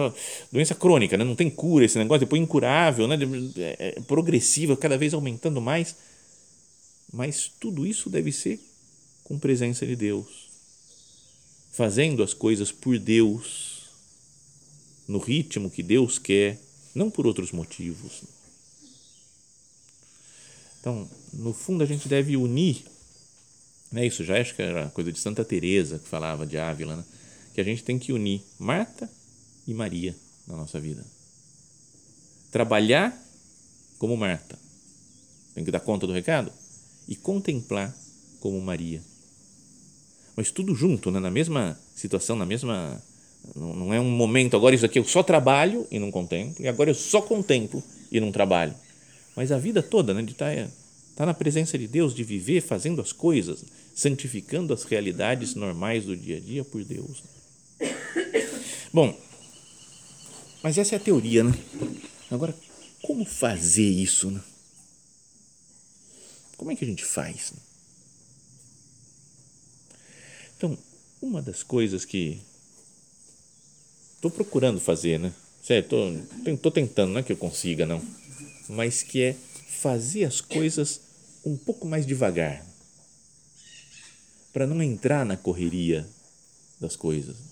doença 0.51 0.73
crônica, 0.73 1.15
né? 1.17 1.23
não 1.23 1.35
tem 1.35 1.51
cura 1.51 1.85
esse 1.85 1.99
negócio, 1.99 2.21
depois 2.21 2.41
incurável, 2.41 3.07
né? 3.07 3.15
é, 3.57 3.93
é 3.95 4.01
progressiva, 4.07 4.75
cada 4.75 4.97
vez 4.97 5.13
aumentando 5.13 5.61
mais. 5.61 5.95
Mas 7.13 7.51
tudo 7.59 7.85
isso 7.85 8.09
deve 8.09 8.31
ser 8.31 8.59
com 9.29 9.37
presença 9.37 9.85
de 9.85 9.95
Deus, 9.95 10.49
fazendo 11.71 12.23
as 12.23 12.33
coisas 12.33 12.71
por 12.71 12.97
Deus, 12.97 13.83
no 15.07 15.19
ritmo 15.19 15.69
que 15.69 15.83
Deus 15.83 16.17
quer, 16.17 16.59
não 16.95 17.11
por 17.11 17.27
outros 17.27 17.51
motivos. 17.51 18.23
Então, 20.79 21.07
no 21.31 21.53
fundo, 21.53 21.83
a 21.83 21.85
gente 21.85 22.09
deve 22.09 22.35
unir, 22.35 22.83
né? 23.91 24.05
isso 24.07 24.23
já 24.23 24.41
acho 24.41 24.55
que 24.55 24.63
era 24.63 24.89
coisa 24.89 25.11
de 25.11 25.19
Santa 25.19 25.45
Teresa 25.45 25.99
que 25.99 26.07
falava 26.07 26.43
de 26.43 26.57
Ávila, 26.57 26.95
né? 26.95 27.05
que 27.53 27.61
a 27.61 27.63
gente 27.63 27.83
tem 27.83 27.99
que 27.99 28.11
unir 28.11 28.41
Marta 28.57 29.07
e 29.67 29.75
Maria 29.75 30.15
na 30.47 30.55
nossa 30.55 30.79
vida. 30.79 31.05
Trabalhar 32.51 33.15
como 33.99 34.17
Marta, 34.17 34.57
tem 35.53 35.63
que 35.63 35.69
dar 35.69 35.81
conta 35.81 36.07
do 36.07 36.13
recado, 36.13 36.51
e 37.07 37.15
contemplar 37.15 37.95
como 38.39 38.59
Maria. 38.59 39.03
Mas 40.35 40.51
tudo 40.51 40.75
junto, 40.75 41.11
né? 41.11 41.19
na 41.19 41.31
mesma 41.31 41.79
situação, 41.95 42.35
na 42.35 42.45
mesma. 42.45 43.01
Não 43.55 43.93
é 43.93 43.99
um 43.99 44.09
momento, 44.09 44.55
agora 44.55 44.75
isso 44.75 44.85
aqui 44.85 44.99
eu 44.99 45.05
só 45.05 45.23
trabalho 45.23 45.87
e 45.89 45.97
não 45.97 46.11
contemplo, 46.11 46.63
e 46.63 46.67
agora 46.67 46.89
eu 46.89 46.95
só 46.95 47.21
contemplo 47.21 47.81
e 48.11 48.19
não 48.19 48.31
trabalho. 48.31 48.73
Mas 49.35 49.51
a 49.51 49.57
vida 49.57 49.81
toda, 49.81 50.13
né? 50.13 50.21
de 50.21 50.33
estar 50.33 50.53
tá, 50.53 50.67
tá 51.15 51.25
na 51.25 51.33
presença 51.33 51.77
de 51.77 51.87
Deus, 51.87 52.13
de 52.13 52.23
viver 52.23 52.61
fazendo 52.61 53.01
as 53.01 53.13
coisas, 53.13 53.63
santificando 53.95 54.73
as 54.73 54.83
realidades 54.83 55.55
normais 55.55 56.05
do 56.05 56.15
dia 56.15 56.37
a 56.37 56.39
dia 56.39 56.63
por 56.63 56.83
Deus. 56.83 57.23
Bom, 58.91 59.17
mas 60.61 60.77
essa 60.77 60.95
é 60.95 60.97
a 60.97 61.01
teoria, 61.01 61.43
né? 61.43 61.53
Agora, 62.29 62.53
como 63.01 63.23
fazer 63.23 63.87
isso, 63.87 64.29
né? 64.29 64.41
Como 66.57 66.71
é 66.71 66.75
que 66.75 66.83
a 66.83 66.87
gente 66.87 67.05
faz? 67.05 67.53
Né? 67.53 67.68
Então, 70.59 70.77
uma 71.21 71.41
das 71.41 71.63
coisas 71.63 72.03
que 72.03 72.41
estou 74.15 74.29
procurando 74.29 74.77
fazer, 74.77 75.17
né? 75.17 75.31
Certo? 75.63 75.95
Estou 76.45 76.71
tentando, 76.71 77.13
não 77.13 77.19
é 77.21 77.23
que 77.23 77.31
eu 77.31 77.37
consiga, 77.37 77.85
não. 77.85 78.01
Mas 78.67 79.01
que 79.01 79.21
é 79.21 79.35
fazer 79.79 80.25
as 80.25 80.41
coisas 80.41 80.99
um 81.45 81.55
pouco 81.55 81.87
mais 81.87 82.05
devagar. 82.05 82.65
Para 84.51 84.67
não 84.67 84.83
entrar 84.83 85.25
na 85.25 85.37
correria 85.37 86.05
das 86.77 86.97
coisas 86.97 87.49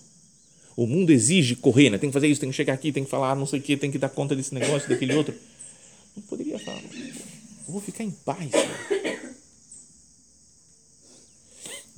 o 0.78 0.86
mundo 0.86 1.10
exige 1.10 1.56
correr, 1.56 1.90
né? 1.90 1.98
tem 1.98 2.08
que 2.08 2.14
fazer 2.14 2.28
isso, 2.28 2.40
tem 2.40 2.50
que 2.50 2.54
chegar 2.54 2.72
aqui, 2.74 2.92
tem 2.92 3.02
que 3.02 3.10
falar 3.10 3.34
não 3.34 3.46
sei 3.46 3.58
o 3.58 3.62
que, 3.62 3.76
tem 3.76 3.90
que 3.90 3.98
dar 3.98 4.08
conta 4.08 4.36
desse 4.36 4.54
negócio, 4.54 4.88
daquele 4.88 5.12
outro. 5.12 5.34
Não 6.14 6.22
poderia 6.22 6.56
falar, 6.56 6.80
vou 7.66 7.80
ficar 7.80 8.04
em 8.04 8.12
paz. 8.12 8.48
Cara. 8.52 9.17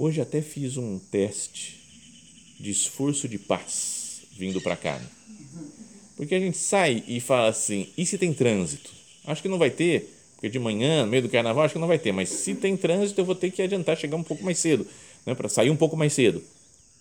Hoje 0.03 0.19
até 0.19 0.41
fiz 0.41 0.79
um 0.79 0.99
teste 0.99 1.79
de 2.59 2.71
esforço 2.71 3.29
de 3.29 3.37
paz 3.37 4.23
vindo 4.33 4.59
para 4.59 4.75
cá. 4.75 4.95
Né? 4.95 5.07
Porque 6.17 6.35
a 6.35 6.41
gente 6.41 6.57
sai 6.57 7.05
e 7.07 7.21
fala 7.21 7.49
assim, 7.49 7.87
e 7.99 8.07
se 8.07 8.17
tem 8.17 8.33
trânsito? 8.33 8.91
Acho 9.27 9.43
que 9.43 9.49
não 9.49 9.59
vai 9.59 9.69
ter, 9.69 10.11
porque 10.33 10.49
de 10.49 10.59
manhã, 10.59 11.05
no 11.05 11.11
meio 11.11 11.25
do 11.25 11.29
carnaval, 11.29 11.65
acho 11.65 11.75
que 11.75 11.79
não 11.79 11.87
vai 11.87 11.99
ter, 11.99 12.13
mas 12.13 12.31
se 12.31 12.55
tem 12.55 12.79
trânsito 12.79 13.21
eu 13.21 13.27
vou 13.27 13.35
ter 13.35 13.51
que 13.51 13.61
adiantar, 13.61 13.95
chegar 13.95 14.17
um 14.17 14.23
pouco 14.23 14.43
mais 14.43 14.59
cedo, 14.59 14.87
né, 15.27 15.35
para 15.35 15.51
sair 15.51 15.69
um 15.69 15.77
pouco 15.77 15.99
mais 15.99 16.15
cedo. 16.15 16.43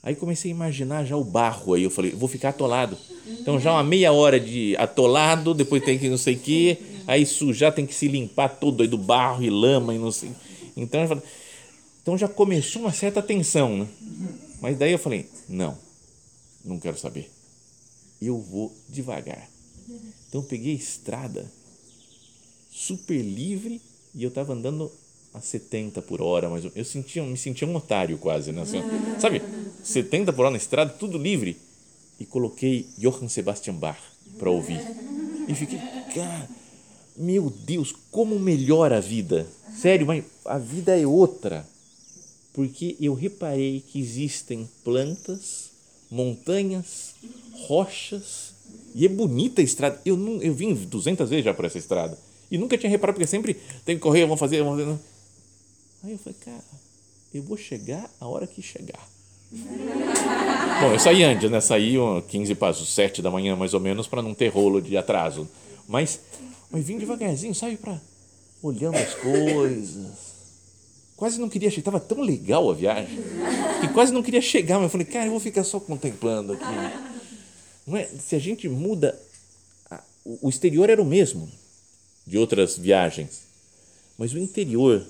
Aí 0.04 0.14
comecei 0.14 0.52
a 0.52 0.54
imaginar 0.54 1.06
já 1.06 1.16
o 1.16 1.24
barro 1.24 1.76
aí, 1.76 1.84
eu 1.84 1.90
falei, 1.90 2.12
vou 2.12 2.28
ficar 2.28 2.50
atolado. 2.50 2.98
Então 3.26 3.58
já 3.62 3.72
uma 3.72 3.84
meia 3.84 4.12
hora 4.12 4.38
de 4.38 4.76
atolado, 4.76 5.54
depois 5.54 5.82
tem 5.82 5.98
que 5.98 6.10
não 6.10 6.18
sei 6.18 6.36
o 6.36 6.40
quê, 6.40 6.78
aí 7.08 7.26
sujar, 7.26 7.72
tem 7.72 7.86
que 7.86 7.96
se 7.96 8.10
limpar 8.10 8.50
todo 8.50 8.82
aí 8.82 8.90
do 8.90 8.98
barro 8.98 9.42
e 9.42 9.50
lama 9.50 9.96
e 9.96 9.98
não 9.98 10.12
sei. 10.12 10.32
Então, 10.76 11.08
falei, 11.08 11.24
então 12.02 12.18
já 12.18 12.28
começou 12.28 12.84
uma 12.84 12.94
certa 12.94 13.22
tensão, 13.22 13.78
né? 13.78 13.88
Mas 14.62 14.78
daí 14.78 14.92
eu 14.92 15.00
falei, 15.00 15.30
não, 15.48 15.78
não 16.64 16.80
quero 16.80 16.98
saber. 16.98 17.30
Eu 18.22 18.40
vou 18.40 18.76
devagar. 18.88 19.50
Então 20.28 20.42
eu 20.42 20.48
peguei 20.48 20.74
a 20.74 20.78
estrada 20.78 21.52
super 22.72 23.22
livre 23.22 23.82
e 24.14 24.24
eu 24.24 24.30
estava 24.30 24.54
andando 24.54 24.92
a 25.34 25.40
70 25.40 26.02
por 26.02 26.22
hora, 26.22 26.50
mas 26.50 26.66
eu 26.76 26.86
sentia, 26.86 27.24
me 27.24 27.38
sentia 27.38 27.68
um 27.68 27.76
otário 27.76 28.18
quase, 28.18 28.52
né? 28.52 28.62
Assim, 28.62 28.82
sabe, 29.20 29.42
70 29.84 30.34
por 30.34 30.42
hora 30.42 30.52
na 30.52 30.58
estrada, 30.58 30.92
tudo 30.92 31.18
livre. 31.18 31.58
E 32.20 32.26
coloquei 32.26 32.88
Johann 32.98 33.30
Sebastian 33.30 33.76
Bach 33.76 34.00
para 34.38 34.50
ouvir. 34.50 34.82
E 35.48 35.56
fiquei, 35.56 35.80
cara, 36.14 36.50
meu 37.16 37.50
Deus, 37.50 37.94
como 38.12 38.38
melhora 38.40 38.98
a 38.98 39.02
vida. 39.02 39.48
Sério, 39.74 40.06
mas 40.06 40.24
a 40.46 40.58
vida 40.58 41.00
é 41.00 41.08
outra. 41.08 41.66
Porque 42.54 42.96
eu 43.00 43.14
reparei 43.14 43.84
que 43.88 44.00
existem 44.00 44.70
plantas, 44.84 45.70
montanhas, 46.10 47.14
rochas, 47.68 48.54
e 48.96 49.06
é 49.06 49.10
bonita 49.10 49.62
a 49.62 49.64
estrada. 49.64 50.02
Eu, 50.06 50.18
não, 50.18 50.42
eu 50.42 50.54
vim 50.54 50.74
200 50.74 51.30
vezes 51.30 51.46
já 51.46 51.54
por 51.54 51.66
essa 51.66 51.78
estrada. 51.78 52.18
E 52.52 52.58
nunca 52.58 52.78
tinha 52.78 52.90
reparado, 52.90 53.16
porque 53.16 53.28
sempre 53.28 53.54
tem 53.86 53.96
que 53.96 54.02
correr, 54.02 54.22
vamos 54.22 54.40
fazer, 54.40 54.64
vamos 54.64 54.80
fazer. 54.80 55.00
Aí 56.04 56.12
eu 56.12 56.18
falei, 56.18 56.38
cara, 56.44 56.64
eu 57.34 57.44
vou 57.44 57.58
chegar 57.58 58.10
a 58.20 58.28
hora 58.28 58.48
que 58.48 58.62
chegar. 58.62 59.08
Bom, 59.52 60.94
eu 60.94 61.00
saí 61.00 61.24
antes, 61.24 61.50
né? 61.52 61.62
Saí 61.62 61.96
15 62.28 62.56
passos, 62.56 62.90
7 62.94 63.22
da 63.22 63.30
manhã 63.30 63.56
mais 63.56 63.74
ou 63.74 63.80
menos, 63.80 64.08
para 64.08 64.22
não 64.22 64.34
ter 64.34 64.48
rolo 64.48 64.82
de 64.82 64.98
atraso. 64.98 65.48
Mas, 65.88 66.20
mas 66.72 66.86
vim 66.86 66.98
devagarzinho, 66.98 67.54
sabe, 67.54 67.78
para 67.78 68.00
olhando 68.62 68.98
as 68.98 69.16
coisas, 69.16 70.29
quase 71.20 71.38
não 71.38 71.50
queria 71.50 71.70
chegar, 71.70 71.82
estava 71.82 72.00
tão 72.00 72.22
legal 72.22 72.72
a 72.72 72.74
viagem, 72.74 73.20
que 73.82 73.90
quase 73.90 74.14
não 74.14 74.24
queria 74.24 74.42
chegar, 74.42 74.76
mas 74.76 74.86
eu 74.86 74.90
falei, 74.90 75.06
cara, 75.06 75.26
eu 75.26 75.32
vou 75.32 75.40
ficar 75.42 75.66
só 75.66 75.78
contemplando 75.78 76.54
aqui. 76.54 76.64
Não 77.86 77.98
é? 77.98 78.06
Se 78.06 78.38
a 78.38 78.40
gente 78.40 78.70
muda, 78.70 79.20
o 80.24 80.48
exterior 80.48 80.90
era 80.90 81.02
o 81.02 81.06
mesmo 81.06 81.52
de 82.26 82.38
outras 82.38 82.78
viagens, 82.78 83.42
mas 84.18 84.32
o 84.34 84.40
interior, 84.40 85.06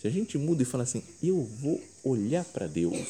se 0.00 0.08
a 0.08 0.10
gente 0.10 0.38
muda 0.38 0.62
e 0.62 0.64
fala 0.66 0.84
assim, 0.84 1.02
eu 1.22 1.46
vou 1.60 1.78
olhar 2.02 2.44
para 2.46 2.66
Deus 2.66 3.08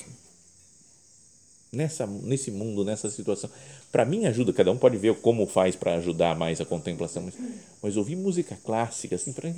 nessa, 1.73 2.05
nesse 2.05 2.51
mundo, 2.51 2.85
nessa 2.85 3.09
situação. 3.09 3.49
Para 3.91 4.05
mim 4.05 4.25
ajuda, 4.27 4.53
cada 4.53 4.71
um 4.71 4.77
pode 4.77 4.97
ver 4.97 5.15
como 5.17 5.47
faz 5.47 5.75
para 5.75 5.95
ajudar 5.97 6.37
mais 6.37 6.61
a 6.61 6.65
contemplação, 6.65 7.25
mas, 7.25 7.35
mas 7.83 7.97
ouvir 7.97 8.15
música 8.15 8.57
clássica, 8.65 9.17
assim, 9.17 9.33
pra, 9.33 9.51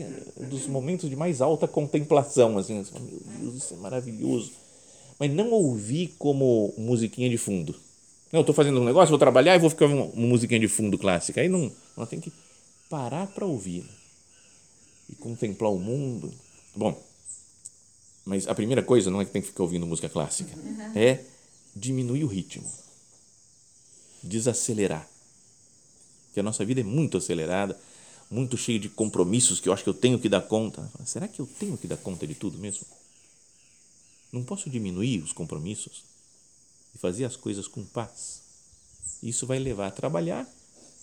dos 0.49 0.67
momentos 0.67 1.11
de 1.11 1.17
mais 1.17 1.43
alta 1.43 1.69
contemplação, 1.69 2.57
assim, 2.57 2.79
assim, 2.79 2.95
meu 2.99 3.21
Deus, 3.41 3.57
isso 3.57 3.75
é 3.75 3.77
maravilhoso. 3.77 4.53
Mas 5.19 5.31
não 5.31 5.51
ouvir 5.51 6.15
como 6.19 6.73
musiquinha 6.79 7.29
de 7.29 7.37
fundo. 7.37 7.75
Não, 8.33 8.39
eu 8.39 8.43
estou 8.43 8.55
fazendo 8.55 8.81
um 8.81 8.85
negócio, 8.85 9.11
vou 9.11 9.19
trabalhar 9.19 9.55
e 9.55 9.59
vou 9.59 9.69
ficar 9.69 9.85
uma, 9.85 10.05
uma 10.05 10.27
musiquinha 10.27 10.59
de 10.59 10.69
fundo 10.69 10.97
clássica. 10.97 11.43
Aí 11.43 11.49
não, 11.49 11.71
não 11.95 12.07
tem 12.07 12.19
que 12.19 12.33
parar 12.89 13.27
para 13.27 13.45
ouvir 13.45 13.85
e 15.11 15.15
contemplar 15.15 15.71
o 15.71 15.79
mundo. 15.79 16.33
Bom, 16.75 16.99
mas 18.25 18.47
a 18.47 18.55
primeira 18.55 18.83
coisa 18.83 19.11
não 19.11 19.21
é 19.21 19.25
que 19.25 19.31
tem 19.31 19.43
que 19.43 19.49
ficar 19.49 19.63
ouvindo 19.63 19.87
música 19.87 20.09
clássica, 20.09 20.51
é 20.95 21.21
diminuir 21.75 22.25
o 22.25 22.29
ritmo, 22.29 22.71
desacelerar. 24.23 25.09
Que 26.33 26.41
a 26.41 26.43
nossa 26.43 26.65
vida 26.65 26.81
é 26.81 26.85
muito 26.85 27.19
acelerada, 27.19 27.79
muito 28.31 28.57
cheia 28.57 28.79
de 28.79 28.89
compromissos 28.89 29.61
que 29.61 29.69
eu 29.69 29.73
acho 29.73 29.83
que 29.83 29.91
eu 29.91 29.95
tenho 29.95 30.19
que 30.19 30.29
dar 30.29 30.41
conta. 30.43 30.91
Será 31.05 31.29
que 31.29 31.41
eu 31.41 31.47
tenho 31.59 31.77
que 31.77 31.87
dar 31.87 31.99
conta 31.99 32.27
de 32.27 32.35
tudo 32.35 32.57
mesmo? 32.59 32.87
Não 34.33 34.43
posso 34.43 34.71
diminuir 34.71 35.23
os 35.23 35.33
compromissos 35.33 36.03
e 36.95 36.99
fazer 36.99 37.25
as 37.25 37.37
coisas 37.37 37.69
com 37.69 37.85
paz. 37.85 38.41
Isso 39.23 39.47
vai 39.47 39.59
levar 39.59 39.89
a 39.89 39.91
trabalhar 39.91 40.49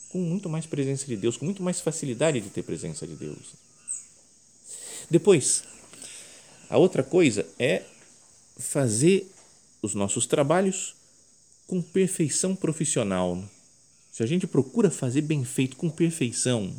com 0.09 0.17
muito 0.17 0.49
mais 0.49 0.65
presença 0.65 1.05
de 1.05 1.15
Deus, 1.15 1.37
com 1.37 1.45
muito 1.45 1.61
mais 1.61 1.79
facilidade 1.79 2.41
de 2.41 2.49
ter 2.49 2.63
presença 2.63 3.05
de 3.05 3.15
Deus. 3.15 3.53
Depois, 5.09 5.63
a 6.69 6.77
outra 6.77 7.03
coisa 7.03 7.47
é 7.57 7.83
fazer 8.57 9.31
os 9.81 9.93
nossos 9.93 10.25
trabalhos 10.25 10.95
com 11.69 11.83
perfeição 11.83 12.55
profissional. 12.55 13.41
Se 14.11 14.23
a 14.23 14.25
gente 14.25 14.47
procura 14.47 14.89
fazer 14.89 15.21
bem 15.21 15.45
feito 15.45 15.77
com 15.77 15.87
perfeição, 15.87 16.75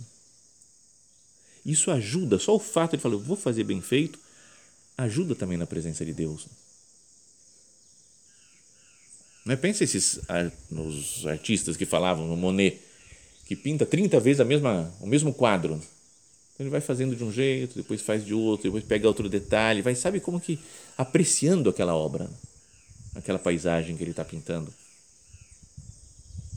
isso 1.65 1.93
ajuda, 1.93 2.41
só 2.41 2.57
o 2.57 2.59
fato 2.59 2.97
de 2.97 3.03
falar, 3.03 3.15
eu 3.15 3.21
vou 3.21 3.37
fazer 3.37 3.63
bem 3.63 3.81
feito, 3.81 4.19
ajuda 4.99 5.37
também 5.37 5.57
na 5.57 5.65
presença 5.65 6.05
de 6.05 6.13
Deus. 6.13 6.49
Não 9.47 9.53
é? 9.55 9.57
Pensa 9.57 9.85
esses 9.85 10.19
nos 10.69 11.25
artistas 11.25 11.77
que 11.77 11.87
falavam 11.87 12.27
no 12.27 12.37
Monet, 12.37 12.81
que 13.47 13.55
pinta 13.55 13.87
30 13.87 14.19
vezes 14.19 14.41
a 14.41 14.45
mesma, 14.45 14.93
o 15.01 15.07
mesmo 15.07 15.33
quadro. 15.33 15.81
Ele 16.59 16.69
vai 16.69 16.81
fazendo 16.81 17.15
de 17.15 17.23
um 17.23 17.33
jeito, 17.33 17.77
depois 17.77 18.03
faz 18.03 18.27
de 18.27 18.35
outro, 18.35 18.65
depois 18.65 18.83
pega 18.83 19.07
outro 19.07 19.29
detalhe, 19.29 19.83
vai, 19.83 19.95
sabe 19.95 20.19
como 20.19 20.41
que 20.41 20.59
apreciando 20.99 21.71
aquela 21.71 21.95
obra 21.95 22.29
aquela 23.15 23.39
paisagem 23.39 23.97
que 23.97 24.03
ele 24.03 24.11
está 24.11 24.25
pintando. 24.25 24.73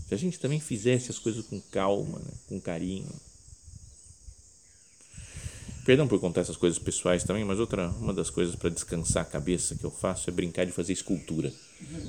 Se 0.07 0.13
a 0.13 0.17
gente 0.17 0.39
também 0.39 0.59
fizesse 0.59 1.09
as 1.09 1.17
coisas 1.17 1.45
com 1.45 1.59
calma, 1.71 2.19
né? 2.19 2.31
com 2.47 2.59
carinho. 2.59 3.09
Perdão 5.85 6.07
por 6.07 6.19
contar 6.19 6.41
essas 6.41 6.55
coisas 6.55 6.79
pessoais 6.79 7.23
também, 7.23 7.43
mas 7.43 7.59
outra 7.59 7.89
uma 7.99 8.13
das 8.13 8.29
coisas 8.29 8.55
para 8.55 8.69
descansar 8.69 9.23
a 9.23 9.25
cabeça 9.25 9.75
que 9.75 9.83
eu 9.83 9.91
faço 9.91 10.29
é 10.29 10.33
brincar 10.33 10.65
de 10.65 10.71
fazer 10.71 10.93
escultura. 10.93 11.51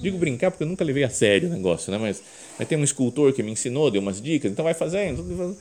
Digo 0.01 0.17
brincar 0.17 0.51
porque 0.51 0.63
eu 0.63 0.69
nunca 0.69 0.85
levei 0.85 1.03
a 1.03 1.11
sério 1.11 1.49
o 1.49 1.53
negócio, 1.53 1.91
né? 1.91 1.99
Mas, 1.99 2.23
mas 2.57 2.69
tem 2.69 2.79
um 2.79 2.85
escultor 2.85 3.33
que 3.33 3.43
me 3.43 3.51
ensinou, 3.51 3.91
deu 3.91 4.01
umas 4.01 4.21
dicas, 4.23 4.53
então 4.53 4.65
vai 4.65 4.75
fazendo. 4.75 5.57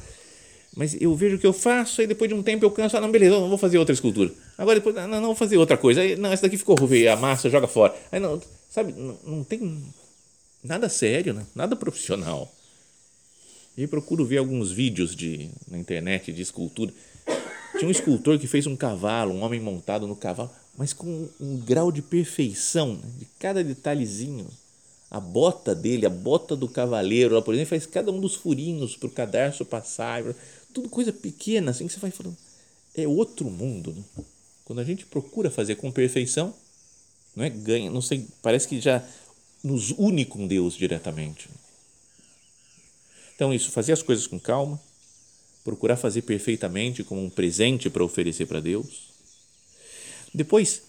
Mas 0.75 0.99
eu 0.99 1.15
vejo 1.15 1.35
o 1.35 1.39
que 1.39 1.45
eu 1.45 1.53
faço, 1.53 2.01
aí 2.01 2.07
depois 2.07 2.27
de 2.27 2.35
um 2.35 2.41
tempo 2.41 2.65
eu 2.65 2.71
canso, 2.71 2.97
ah, 2.97 3.01
não, 3.01 3.11
beleza, 3.11 3.39
não 3.39 3.49
vou 3.49 3.57
fazer 3.57 3.77
outra 3.77 3.93
escultura. 3.93 4.31
Agora 4.57 4.79
depois, 4.79 4.95
não, 4.95 5.07
não, 5.07 5.21
vou 5.21 5.35
fazer 5.35 5.57
outra 5.57 5.77
coisa. 5.77 6.01
Aí, 6.01 6.15
não, 6.15 6.31
essa 6.31 6.43
daqui 6.43 6.57
ficou 6.57 6.75
ruim, 6.75 7.07
a 7.07 7.15
massa 7.15 7.49
joga 7.49 7.67
fora. 7.67 7.95
Aí 8.11 8.19
não, 8.19 8.41
Sabe, 8.73 8.91
não, 8.91 9.15
não 9.23 9.43
tem 9.43 9.83
nada 10.63 10.89
sério, 10.89 11.31
né? 11.31 11.45
nada 11.53 11.75
profissional. 11.75 12.51
E 13.77 13.85
procuro 13.85 14.25
ver 14.25 14.37
alguns 14.37 14.71
vídeos 14.71 15.15
de, 15.15 15.47
na 15.67 15.77
internet 15.77 16.33
de 16.33 16.41
escultura. 16.41 16.91
Tinha 17.77 17.87
um 17.87 17.91
escultor 17.91 18.39
que 18.39 18.47
fez 18.47 18.65
um 18.65 18.75
cavalo, 18.75 19.31
um 19.31 19.43
homem 19.43 19.59
montado 19.59 20.07
no 20.07 20.15
cavalo, 20.15 20.49
mas 20.75 20.91
com 20.91 21.29
um 21.39 21.57
grau 21.57 21.91
de 21.91 22.01
perfeição, 22.01 22.95
né? 22.95 23.07
de 23.19 23.25
cada 23.37 23.63
detalhezinho. 23.63 24.47
A 25.11 25.19
bota 25.19 25.75
dele, 25.75 26.07
a 26.07 26.09
bota 26.09 26.55
do 26.55 26.67
cavaleiro, 26.67 27.35
lá, 27.35 27.43
por 27.43 27.53
exemplo, 27.53 27.69
faz 27.69 27.85
cada 27.85 28.11
um 28.11 28.19
dos 28.19 28.33
furinhos 28.33 28.97
para 28.97 29.07
o 29.07 29.11
cadarço 29.11 29.63
passar, 29.63 30.23
tudo 30.73 30.89
coisa 30.89 31.13
pequena, 31.13 31.69
assim 31.69 31.85
que 31.85 31.93
você 31.93 31.99
vai 31.99 32.09
falando. 32.09 32.37
É 32.95 33.07
outro 33.07 33.51
mundo. 33.51 33.93
Né? 33.93 34.23
Quando 34.65 34.79
a 34.79 34.83
gente 34.83 35.05
procura 35.05 35.51
fazer 35.51 35.75
com 35.75 35.91
perfeição, 35.91 36.55
não 37.35 37.43
é 37.43 37.49
ganha, 37.49 37.89
não 37.89 38.01
sei, 38.01 38.27
parece 38.41 38.67
que 38.67 38.79
já 38.79 39.03
nos 39.63 39.91
une 39.91 40.25
com 40.25 40.45
Deus 40.45 40.75
diretamente. 40.75 41.49
Então 43.35 43.53
isso, 43.53 43.71
fazer 43.71 43.93
as 43.93 44.03
coisas 44.03 44.27
com 44.27 44.39
calma, 44.39 44.79
procurar 45.63 45.97
fazer 45.97 46.21
perfeitamente 46.23 47.03
como 47.03 47.23
um 47.23 47.29
presente 47.29 47.89
para 47.89 48.03
oferecer 48.03 48.45
para 48.45 48.59
Deus. 48.59 49.13
Depois, 50.33 50.83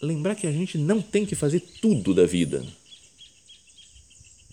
lembrar 0.00 0.34
que 0.34 0.46
a 0.46 0.52
gente 0.52 0.78
não 0.78 1.00
tem 1.00 1.26
que 1.26 1.34
fazer 1.34 1.60
tudo 1.80 2.14
da 2.14 2.26
vida. 2.26 2.66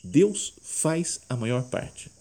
Deus 0.03 0.53
faz 0.61 1.21
a 1.27 1.35
maior 1.35 1.63
parte. 1.69 2.11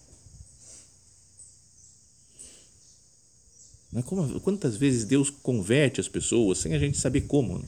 Quantas 4.43 4.77
vezes 4.77 5.03
Deus 5.03 5.29
converte 5.29 5.99
as 5.99 6.07
pessoas 6.07 6.59
sem 6.59 6.75
a 6.75 6.79
gente 6.79 6.97
saber 6.97 7.21
como? 7.21 7.57
Né? 7.57 7.65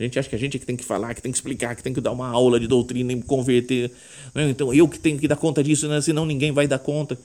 A 0.00 0.02
gente 0.02 0.18
acha 0.18 0.30
que 0.30 0.34
a 0.34 0.38
gente 0.38 0.56
é 0.56 0.60
que 0.60 0.64
tem 0.64 0.76
que 0.76 0.84
falar, 0.84 1.14
que 1.14 1.20
tem 1.20 1.30
que 1.30 1.36
explicar, 1.36 1.76
que 1.76 1.82
tem 1.82 1.92
que 1.92 2.00
dar 2.00 2.10
uma 2.10 2.26
aula 2.26 2.58
de 2.58 2.66
doutrina 2.66 3.12
e 3.12 3.22
converter. 3.22 3.92
Né? 4.34 4.48
Então 4.48 4.72
eu 4.72 4.88
que 4.88 4.98
tenho 4.98 5.18
que 5.18 5.28
dar 5.28 5.36
conta 5.36 5.62
disso, 5.62 5.86
né? 5.88 6.00
senão 6.00 6.24
ninguém 6.24 6.52
vai 6.52 6.66
dar 6.66 6.78
conta. 6.78 7.18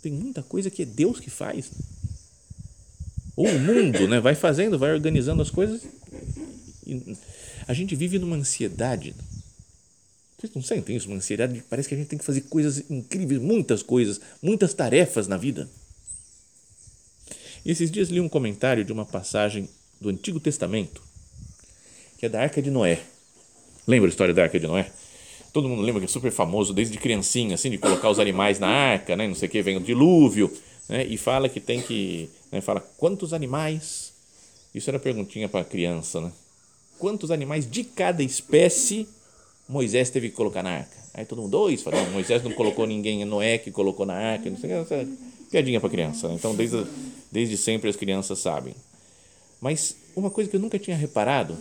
Tem 0.00 0.10
muita 0.10 0.42
coisa 0.42 0.70
que 0.70 0.82
é 0.82 0.86
Deus 0.86 1.20
que 1.20 1.28
faz. 1.28 1.70
Ou 3.36 3.46
o 3.46 3.58
mundo 3.60 4.08
né? 4.08 4.20
vai 4.20 4.34
fazendo, 4.34 4.78
vai 4.78 4.94
organizando 4.94 5.42
as 5.42 5.50
coisas. 5.50 5.82
A 7.68 7.74
gente 7.74 7.94
vive 7.94 8.18
numa 8.18 8.36
ansiedade. 8.36 9.14
Vocês 10.38 10.54
não 10.54 10.62
sentem 10.62 10.96
isso? 10.96 11.08
Uma 11.08 11.18
ansiedade. 11.18 11.62
Parece 11.68 11.90
que 11.90 11.94
a 11.94 11.98
gente 11.98 12.08
tem 12.08 12.18
que 12.18 12.24
fazer 12.24 12.40
coisas 12.42 12.90
incríveis, 12.90 13.38
muitas 13.38 13.82
coisas, 13.82 14.18
muitas 14.40 14.72
tarefas 14.72 15.28
na 15.28 15.36
vida. 15.36 15.68
E 17.66 17.70
esses 17.70 17.90
dias 17.90 18.08
li 18.08 18.18
um 18.18 18.30
comentário 18.30 18.82
de 18.82 18.92
uma 18.92 19.04
passagem 19.04 19.68
do 20.00 20.08
Antigo 20.08 20.38
Testamento, 20.40 21.02
que 22.18 22.26
é 22.26 22.28
da 22.28 22.40
Arca 22.40 22.60
de 22.60 22.70
Noé. 22.70 23.00
Lembra 23.86 24.08
a 24.08 24.10
história 24.10 24.34
da 24.34 24.42
Arca 24.42 24.58
de 24.58 24.66
Noé? 24.66 24.90
Todo 25.52 25.68
mundo 25.68 25.82
lembra 25.82 26.00
que 26.00 26.06
é 26.06 26.08
super 26.08 26.30
famoso 26.30 26.74
desde 26.74 26.98
criancinha, 26.98 27.54
assim, 27.54 27.70
de 27.70 27.78
colocar 27.78 28.10
os 28.10 28.18
animais 28.18 28.58
na 28.58 28.68
arca, 28.68 29.16
né? 29.16 29.26
Não 29.26 29.34
sei 29.34 29.48
o 29.48 29.50
que, 29.50 29.62
vem 29.62 29.76
o 29.76 29.80
dilúvio, 29.80 30.52
né? 30.88 31.04
E 31.06 31.16
fala 31.16 31.48
que 31.48 31.60
tem 31.60 31.80
que, 31.80 32.28
né? 32.52 32.60
fala 32.60 32.80
quantos 32.98 33.32
animais? 33.32 34.12
Isso 34.74 34.90
era 34.90 34.98
perguntinha 34.98 35.48
para 35.48 35.64
criança, 35.64 36.20
né? 36.20 36.30
Quantos 36.98 37.30
animais 37.30 37.70
de 37.70 37.84
cada 37.84 38.22
espécie 38.22 39.08
Moisés 39.68 40.10
teve 40.10 40.28
que 40.28 40.36
colocar 40.36 40.62
na 40.62 40.70
arca? 40.70 40.96
Aí 41.14 41.24
todo 41.24 41.40
mundo, 41.40 41.52
dois, 41.52 41.82
fala, 41.82 42.02
não, 42.02 42.10
Moisés 42.10 42.42
não 42.42 42.52
colocou 42.52 42.86
ninguém, 42.86 43.22
é 43.22 43.24
Noé 43.24 43.56
que 43.56 43.70
colocou 43.70 44.04
na 44.04 44.14
arca, 44.14 44.50
não 44.50 44.58
sei 44.58 44.78
o 44.78 44.84
que, 44.84 45.08
piadinha 45.50 45.80
para 45.80 45.88
criança. 45.88 46.28
Né? 46.28 46.34
Então, 46.34 46.54
desde, 46.54 46.84
desde 47.32 47.56
sempre 47.56 47.88
as 47.88 47.96
crianças 47.96 48.38
sabem. 48.38 48.74
Mas 49.60 49.96
uma 50.14 50.30
coisa 50.30 50.48
que 50.50 50.56
eu 50.56 50.60
nunca 50.60 50.78
tinha 50.78 50.96
reparado, 50.96 51.56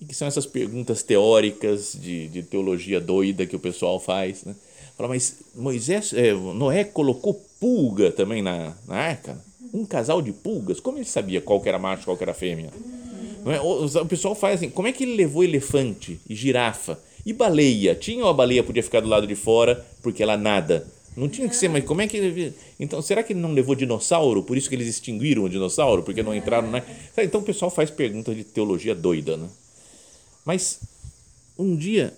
e 0.00 0.04
que 0.04 0.14
são 0.14 0.28
essas 0.28 0.46
perguntas 0.46 1.02
teóricas 1.02 1.96
de, 2.00 2.28
de 2.28 2.42
teologia 2.42 3.00
doida 3.00 3.46
que 3.46 3.56
o 3.56 3.60
pessoal 3.60 3.98
faz, 3.98 4.44
né? 4.44 4.54
Fala, 4.96 5.10
mas 5.10 5.36
Moisés, 5.54 6.12
é, 6.12 6.32
Noé 6.32 6.82
colocou 6.82 7.40
pulga 7.60 8.10
também 8.10 8.42
na, 8.42 8.74
na 8.86 8.96
arca? 8.96 9.40
Um 9.72 9.84
casal 9.84 10.20
de 10.20 10.32
pulgas? 10.32 10.80
Como 10.80 10.98
ele 10.98 11.04
sabia 11.04 11.40
qual 11.40 11.60
que 11.60 11.68
era 11.68 11.78
macho, 11.78 12.04
qual 12.04 12.16
que 12.16 12.24
era 12.24 12.34
fêmea? 12.34 12.70
É? 13.46 13.60
O, 13.60 14.06
pessoal 14.06 14.34
faz 14.34 14.56
assim, 14.56 14.70
como 14.70 14.88
é 14.88 14.92
que 14.92 15.04
ele 15.04 15.14
levou 15.14 15.44
elefante 15.44 16.20
e 16.28 16.34
girafa? 16.34 16.98
E 17.24 17.32
baleia? 17.32 17.94
Tinha 17.94 18.24
ou 18.24 18.30
a 18.30 18.34
baleia 18.34 18.62
podia 18.62 18.82
ficar 18.82 19.00
do 19.00 19.08
lado 19.08 19.26
de 19.26 19.34
fora 19.34 19.86
porque 20.02 20.22
ela 20.22 20.36
nada? 20.36 20.86
Não 21.18 21.28
tinha 21.28 21.48
que 21.48 21.56
ser, 21.56 21.68
mas 21.68 21.84
como 21.84 22.00
é 22.00 22.06
que 22.06 22.16
ele. 22.16 22.54
Então, 22.78 23.02
será 23.02 23.24
que 23.24 23.32
ele 23.32 23.40
não 23.40 23.52
levou 23.52 23.74
dinossauro? 23.74 24.40
Por 24.42 24.56
isso 24.56 24.68
que 24.68 24.74
eles 24.76 24.86
extinguiram 24.86 25.42
o 25.42 25.48
dinossauro? 25.48 26.04
Porque 26.04 26.22
não 26.22 26.32
entraram, 26.32 26.70
né? 26.70 26.84
Então 27.16 27.40
o 27.40 27.44
pessoal 27.44 27.72
faz 27.72 27.90
perguntas 27.90 28.36
de 28.36 28.44
teologia 28.44 28.94
doida, 28.94 29.36
né? 29.36 29.48
Mas 30.44 30.78
um 31.58 31.74
dia 31.74 32.14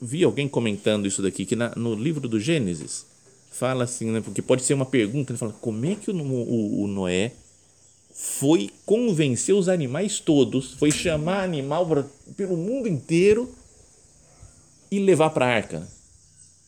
vi 0.00 0.24
alguém 0.24 0.48
comentando 0.48 1.06
isso 1.06 1.22
daqui, 1.22 1.46
que 1.46 1.54
na, 1.54 1.72
no 1.76 1.94
livro 1.94 2.28
do 2.28 2.40
Gênesis 2.40 3.06
fala 3.52 3.84
assim, 3.84 4.10
né? 4.10 4.20
Porque 4.20 4.42
pode 4.42 4.64
ser 4.64 4.74
uma 4.74 4.86
pergunta, 4.86 5.30
ele 5.30 5.38
fala, 5.38 5.54
como 5.60 5.86
é 5.86 5.94
que 5.94 6.10
o, 6.10 6.14
o, 6.16 6.82
o 6.82 6.88
Noé 6.88 7.32
foi 8.12 8.68
convencer 8.84 9.54
os 9.54 9.68
animais 9.68 10.18
todos, 10.18 10.72
foi 10.72 10.90
chamar 10.90 11.44
animal 11.44 11.86
pra, 11.86 12.04
pelo 12.36 12.56
mundo 12.56 12.88
inteiro 12.88 13.48
e 14.90 14.98
levar 14.98 15.30
para 15.30 15.46
a 15.46 15.50
arca. 15.50 16.01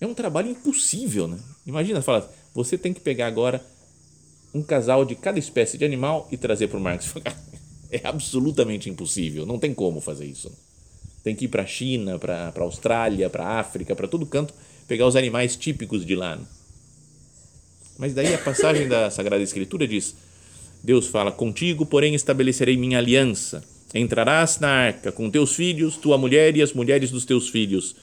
É 0.00 0.06
um 0.06 0.14
trabalho 0.14 0.50
impossível, 0.50 1.28
né? 1.28 1.38
Imagina, 1.66 2.02
fala, 2.02 2.30
você 2.54 2.76
tem 2.76 2.92
que 2.92 3.00
pegar 3.00 3.26
agora 3.26 3.64
um 4.52 4.62
casal 4.62 5.04
de 5.04 5.14
cada 5.14 5.38
espécie 5.38 5.76
de 5.76 5.84
animal 5.84 6.28
e 6.30 6.36
trazer 6.36 6.68
para 6.68 6.78
o 6.78 6.80
mar. 6.80 6.98
É 7.90 8.00
absolutamente 8.08 8.90
impossível, 8.90 9.46
não 9.46 9.56
tem 9.56 9.72
como 9.72 10.00
fazer 10.00 10.26
isso. 10.26 10.50
Tem 11.22 11.32
que 11.36 11.44
ir 11.44 11.48
para 11.48 11.62
a 11.62 11.66
China, 11.66 12.18
para 12.18 12.52
a 12.52 12.60
Austrália, 12.62 13.30
para 13.30 13.44
a 13.44 13.60
África, 13.60 13.94
para 13.94 14.08
todo 14.08 14.26
canto, 14.26 14.52
pegar 14.88 15.06
os 15.06 15.14
animais 15.14 15.54
típicos 15.54 16.04
de 16.04 16.16
lá. 16.16 16.34
Né? 16.34 16.44
Mas 17.96 18.12
daí 18.12 18.34
a 18.34 18.38
passagem 18.38 18.88
da 18.88 19.10
Sagrada 19.10 19.44
Escritura 19.44 19.86
diz: 19.86 20.16
Deus 20.82 21.06
fala: 21.06 21.30
Contigo, 21.30 21.86
porém, 21.86 22.14
estabelecerei 22.14 22.76
minha 22.76 22.98
aliança. 22.98 23.62
Entrarás 23.94 24.58
na 24.58 24.68
arca 24.68 25.12
com 25.12 25.30
teus 25.30 25.54
filhos, 25.54 25.96
tua 25.96 26.18
mulher 26.18 26.56
e 26.56 26.62
as 26.62 26.72
mulheres 26.72 27.12
dos 27.12 27.24
teus 27.24 27.48
filhos. 27.48 27.94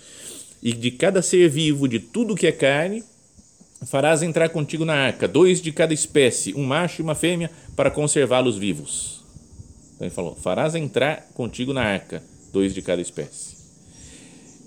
E 0.62 0.74
de 0.74 0.92
cada 0.92 1.22
ser 1.22 1.50
vivo, 1.50 1.88
de 1.88 2.00
tudo 2.00 2.36
que 2.36 2.46
é 2.46 2.52
carne, 2.52 3.04
farás 3.88 4.22
entrar 4.22 4.50
contigo 4.50 4.86
na 4.86 4.94
arca, 4.94 5.28
dois 5.28 5.62
de 5.62 5.72
cada 5.72 5.94
espécie, 5.94 6.54
um 6.54 6.64
macho 6.64 7.02
e 7.02 7.04
uma 7.04 7.16
fêmea, 7.16 7.50
para 7.76 7.90
conservá-los 7.90 8.58
vivos. 8.58 9.24
Então 9.96 10.08
ele 10.08 10.14
falou: 10.14 10.36
Farás 10.36 10.76
entrar 10.76 11.30
contigo 11.34 11.74
na 11.74 11.82
arca, 11.82 12.24
dois 12.52 12.74
de 12.74 12.82
cada 12.82 13.02
espécie. 13.02 13.56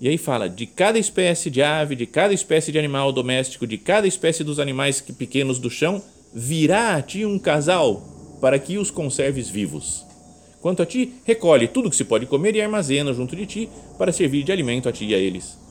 E 0.01 0.09
aí 0.09 0.17
fala: 0.17 0.49
de 0.49 0.65
cada 0.65 0.99
espécie 0.99 1.49
de 1.49 1.61
ave, 1.61 1.95
de 1.95 2.05
cada 2.05 2.33
espécie 2.33 2.71
de 2.71 2.79
animal 2.79 3.11
doméstico, 3.11 3.65
de 3.65 3.77
cada 3.77 4.07
espécie 4.07 4.43
dos 4.43 4.59
animais 4.59 5.01
pequenos 5.01 5.59
do 5.59 5.69
chão, 5.69 6.01
virá 6.33 6.95
a 6.95 7.01
ti 7.01 7.25
um 7.25 7.39
casal 7.39 8.37
para 8.41 8.59
que 8.59 8.77
os 8.77 8.91
conserves 8.91 9.49
vivos. 9.49 10.05
Quanto 10.61 10.81
a 10.81 10.85
ti, 10.85 11.13
recolhe 11.23 11.67
tudo 11.67 11.89
que 11.89 11.95
se 11.95 12.03
pode 12.03 12.25
comer 12.25 12.55
e 12.55 12.61
armazena 12.61 13.13
junto 13.13 13.35
de 13.35 13.45
ti 13.45 13.69
para 13.97 14.11
servir 14.11 14.43
de 14.43 14.51
alimento 14.51 14.89
a 14.89 14.91
ti 14.91 15.05
e 15.05 15.15
a 15.15 15.17
eles. 15.17 15.64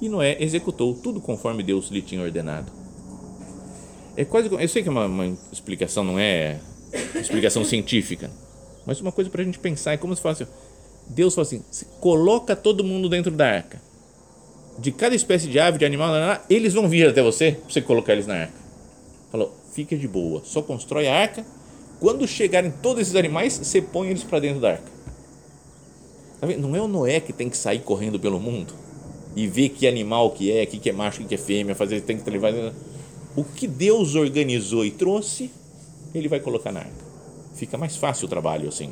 E 0.00 0.08
Noé 0.08 0.36
executou 0.40 0.94
tudo 0.94 1.20
conforme 1.20 1.62
Deus 1.62 1.88
lhe 1.88 2.00
tinha 2.00 2.22
ordenado. 2.22 2.70
É 4.16 4.24
quase, 4.24 4.48
eu 4.50 4.68
sei 4.68 4.82
que 4.82 4.88
é 4.88 4.92
uma, 4.92 5.06
uma 5.06 5.36
explicação, 5.52 6.04
não 6.04 6.18
é 6.18 6.58
explicação 7.14 7.64
científica, 7.64 8.30
mas 8.86 9.00
uma 9.00 9.12
coisa 9.12 9.30
para 9.30 9.42
a 9.42 9.44
gente 9.44 9.58
pensar 9.58 9.92
é 9.92 9.96
como 9.96 10.14
se 10.14 10.22
fosse 10.22 10.46
Deus 11.08 11.34
falou 11.34 11.46
assim: 11.46 11.62
coloca 12.00 12.54
todo 12.54 12.84
mundo 12.84 13.08
dentro 13.08 13.30
da 13.30 13.46
arca. 13.48 13.80
De 14.78 14.92
cada 14.92 15.14
espécie 15.14 15.48
de 15.48 15.58
ave, 15.58 15.78
de 15.78 15.84
animal, 15.84 16.12
eles 16.48 16.74
vão 16.74 16.88
vir 16.88 17.08
até 17.08 17.22
você 17.22 17.52
para 17.52 17.72
você 17.72 17.80
colocar 17.80 18.12
eles 18.12 18.26
na 18.26 18.34
arca. 18.34 18.54
Falou: 19.30 19.56
fica 19.72 19.96
de 19.96 20.06
boa, 20.06 20.42
só 20.44 20.62
constrói 20.62 21.08
a 21.08 21.14
arca. 21.14 21.44
Quando 21.98 22.26
chegarem 22.28 22.70
todos 22.70 23.02
esses 23.02 23.16
animais, 23.16 23.58
você 23.58 23.82
põe 23.82 24.08
eles 24.08 24.22
para 24.22 24.38
dentro 24.38 24.60
da 24.60 24.72
arca. 24.72 24.90
Tá 26.40 26.46
Não 26.46 26.76
é 26.76 26.80
o 26.80 26.86
Noé 26.86 27.18
que 27.18 27.32
tem 27.32 27.48
que 27.48 27.56
sair 27.56 27.80
correndo 27.80 28.20
pelo 28.20 28.38
mundo 28.38 28.72
e 29.38 29.46
ver 29.46 29.68
que 29.68 29.86
animal 29.86 30.32
que 30.32 30.50
é, 30.50 30.66
que 30.66 30.90
é 30.90 30.92
macho, 30.92 31.22
que 31.22 31.32
é 31.32 31.38
fêmea, 31.38 31.72
fazer 31.72 32.00
tem 32.00 32.18
que 32.18 32.28
levar. 32.28 32.52
O 33.36 33.44
que 33.44 33.68
Deus 33.68 34.16
organizou 34.16 34.84
e 34.84 34.90
trouxe, 34.90 35.48
ele 36.12 36.26
vai 36.26 36.40
colocar 36.40 36.72
na 36.72 36.80
arca. 36.80 37.06
Fica 37.54 37.78
mais 37.78 37.96
fácil 37.96 38.26
o 38.26 38.28
trabalho 38.28 38.68
assim. 38.68 38.90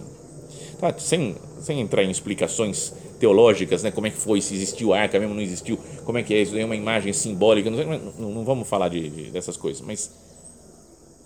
Tá, 0.78 0.96
sem, 0.98 1.34
sem 1.60 1.80
entrar 1.80 2.04
em 2.04 2.10
explicações 2.12 2.92
teológicas, 3.18 3.82
né, 3.82 3.90
como 3.90 4.06
é 4.06 4.10
que 4.10 4.18
foi, 4.18 4.40
se 4.40 4.54
existiu 4.54 4.92
arca 4.92 5.18
mesmo, 5.18 5.34
não 5.34 5.42
existiu, 5.42 5.80
como 6.04 6.18
é 6.18 6.22
que 6.22 6.32
é 6.32 6.42
isso, 6.42 6.56
é 6.56 6.64
uma 6.64 6.76
imagem 6.76 7.12
simbólica, 7.12 7.68
não, 7.68 7.98
não, 8.16 8.30
não 8.30 8.44
vamos 8.44 8.68
falar 8.68 8.88
de, 8.88 9.08
de, 9.08 9.30
dessas 9.30 9.56
coisas, 9.56 9.80
mas 9.80 10.12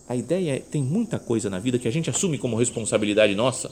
a 0.09 0.15
ideia 0.15 0.57
é, 0.57 0.59
tem 0.61 0.81
muita 0.81 1.19
coisa 1.19 1.51
na 1.51 1.59
vida 1.59 1.81
que 1.81 1.89
a 1.89 1.91
gente 1.91 2.09
assume 2.09 2.39
como 2.39 2.57
responsabilidade 2.57 3.35
nossa, 3.35 3.69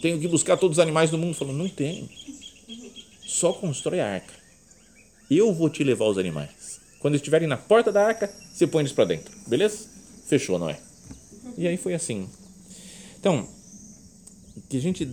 tenho 0.00 0.18
que 0.18 0.26
buscar 0.26 0.56
todos 0.56 0.78
os 0.78 0.82
animais 0.82 1.10
do 1.10 1.18
mundo, 1.18 1.34
falando, 1.34 1.58
não 1.58 1.68
tem, 1.68 2.08
só 3.26 3.52
constrói 3.52 4.00
a 4.00 4.06
arca, 4.06 4.32
eu 5.36 5.52
vou 5.52 5.68
te 5.68 5.84
levar 5.84 6.06
os 6.06 6.18
animais, 6.18 6.80
quando 6.98 7.14
estiverem 7.14 7.46
na 7.46 7.56
porta 7.56 7.92
da 7.92 8.06
arca, 8.06 8.32
você 8.52 8.66
põe 8.66 8.82
eles 8.82 8.92
para 8.92 9.04
dentro, 9.04 9.36
beleza? 9.46 9.86
Fechou, 10.26 10.58
não 10.58 10.68
é? 10.68 10.78
E 11.56 11.66
aí 11.66 11.76
foi 11.76 11.94
assim. 11.94 12.28
Então, 13.18 13.48
que 14.68 14.76
a 14.76 14.80
gente 14.80 15.08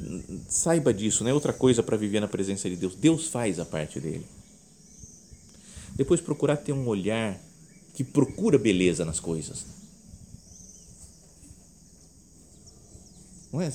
saiba 0.47 0.93
disso, 0.93 1.23
né? 1.23 1.33
Outra 1.33 1.53
coisa 1.53 1.81
para 1.81 1.97
viver 1.97 2.19
na 2.19 2.27
presença 2.27 2.69
de 2.69 2.75
Deus. 2.75 2.95
Deus 2.95 3.27
faz 3.27 3.59
a 3.59 3.65
parte 3.65 3.99
dele. 3.99 4.25
Depois 5.95 6.19
procurar 6.19 6.57
ter 6.57 6.73
um 6.73 6.87
olhar 6.87 7.39
que 7.93 8.03
procura 8.03 8.57
beleza 8.57 9.05
nas 9.05 9.19
coisas. 9.19 9.65
Não 13.51 13.61
é? 13.61 13.71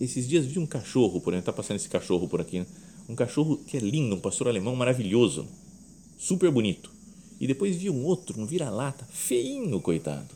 Esses 0.00 0.26
dias 0.26 0.46
vi 0.46 0.58
um 0.58 0.66
cachorro, 0.66 1.20
por 1.20 1.32
exemplo, 1.32 1.50
está 1.50 1.52
passando 1.52 1.76
esse 1.76 1.88
cachorro 1.88 2.26
por 2.26 2.40
aqui, 2.40 2.60
né? 2.60 2.66
Um 3.08 3.14
cachorro 3.14 3.56
que 3.56 3.76
é 3.76 3.80
lindo, 3.80 4.14
um 4.14 4.20
pastor 4.20 4.48
alemão 4.48 4.76
maravilhoso, 4.76 5.46
super 6.18 6.50
bonito. 6.50 6.90
E 7.40 7.46
depois 7.46 7.76
vi 7.76 7.88
um 7.88 8.04
outro, 8.04 8.40
um 8.40 8.46
vira-lata, 8.46 9.06
feinho, 9.10 9.80
coitado, 9.80 10.34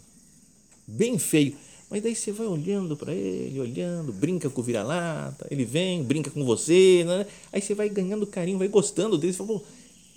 bem 0.86 1.18
feio 1.18 1.56
mas 1.92 2.02
daí 2.02 2.16
você 2.16 2.32
vai 2.32 2.46
olhando 2.46 2.96
para 2.96 3.12
ele, 3.12 3.60
olhando, 3.60 4.14
brinca 4.14 4.48
com 4.48 4.62
o 4.62 4.64
vira-lata, 4.64 5.46
ele 5.50 5.62
vem, 5.62 6.02
brinca 6.02 6.30
com 6.30 6.42
você, 6.42 7.04
né? 7.04 7.26
aí 7.52 7.60
você 7.60 7.74
vai 7.74 7.86
ganhando 7.90 8.26
carinho, 8.26 8.56
vai 8.56 8.66
gostando 8.66 9.18
dele, 9.18 9.34
você 9.34 9.44
fala, 9.44 9.60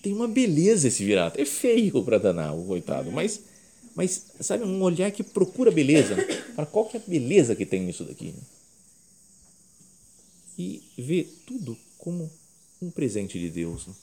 tem 0.01 0.13
uma 0.13 0.25
beleza 0.25 0.87
esse 0.87 1.03
vira-lata. 1.03 1.41
É 1.41 1.43
feio 1.43 2.01
para 2.01 2.17
danar, 2.17 2.57
o 2.57 2.63
coitado, 2.63 3.11
mas, 3.11 3.41
mas 3.93 4.27
sabe, 4.39 4.63
um 4.63 4.81
olhar 4.81 5.11
que 5.11 5.21
procura 5.21 5.69
beleza. 5.69 6.15
Para 6.55 6.65
qual 6.65 6.85
que 6.85 6.95
é 6.95 6.99
a 7.01 7.03
beleza 7.05 7.53
que 7.57 7.65
tem 7.65 7.81
nisso 7.81 8.05
daqui? 8.05 8.33
E 10.57 10.81
ver 10.97 11.25
tudo 11.45 11.77
como 11.97 12.31
um 12.81 12.91
presente 12.91 13.39
de 13.39 13.49
Deus. 13.49 13.87
Né? 13.87 13.93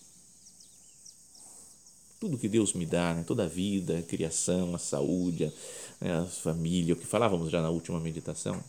tudo 2.23 2.39
que 2.39 2.49
Deus 2.49 2.73
me 2.73 2.87
dá, 2.87 3.15
né? 3.15 3.25
toda 3.27 3.43
a 3.43 3.49
vida, 3.49 3.99
a 3.99 4.03
criação, 4.03 4.77
a 4.77 4.79
saúde, 4.79 5.53
né? 6.01 6.19
a 6.19 6.25
família, 6.25 6.95
o 6.95 6.97
que 6.97 7.05
falávamos 7.05 7.51
já 7.51 7.61
na 7.61 7.69
última 7.69 7.99
meditação, 7.99 8.63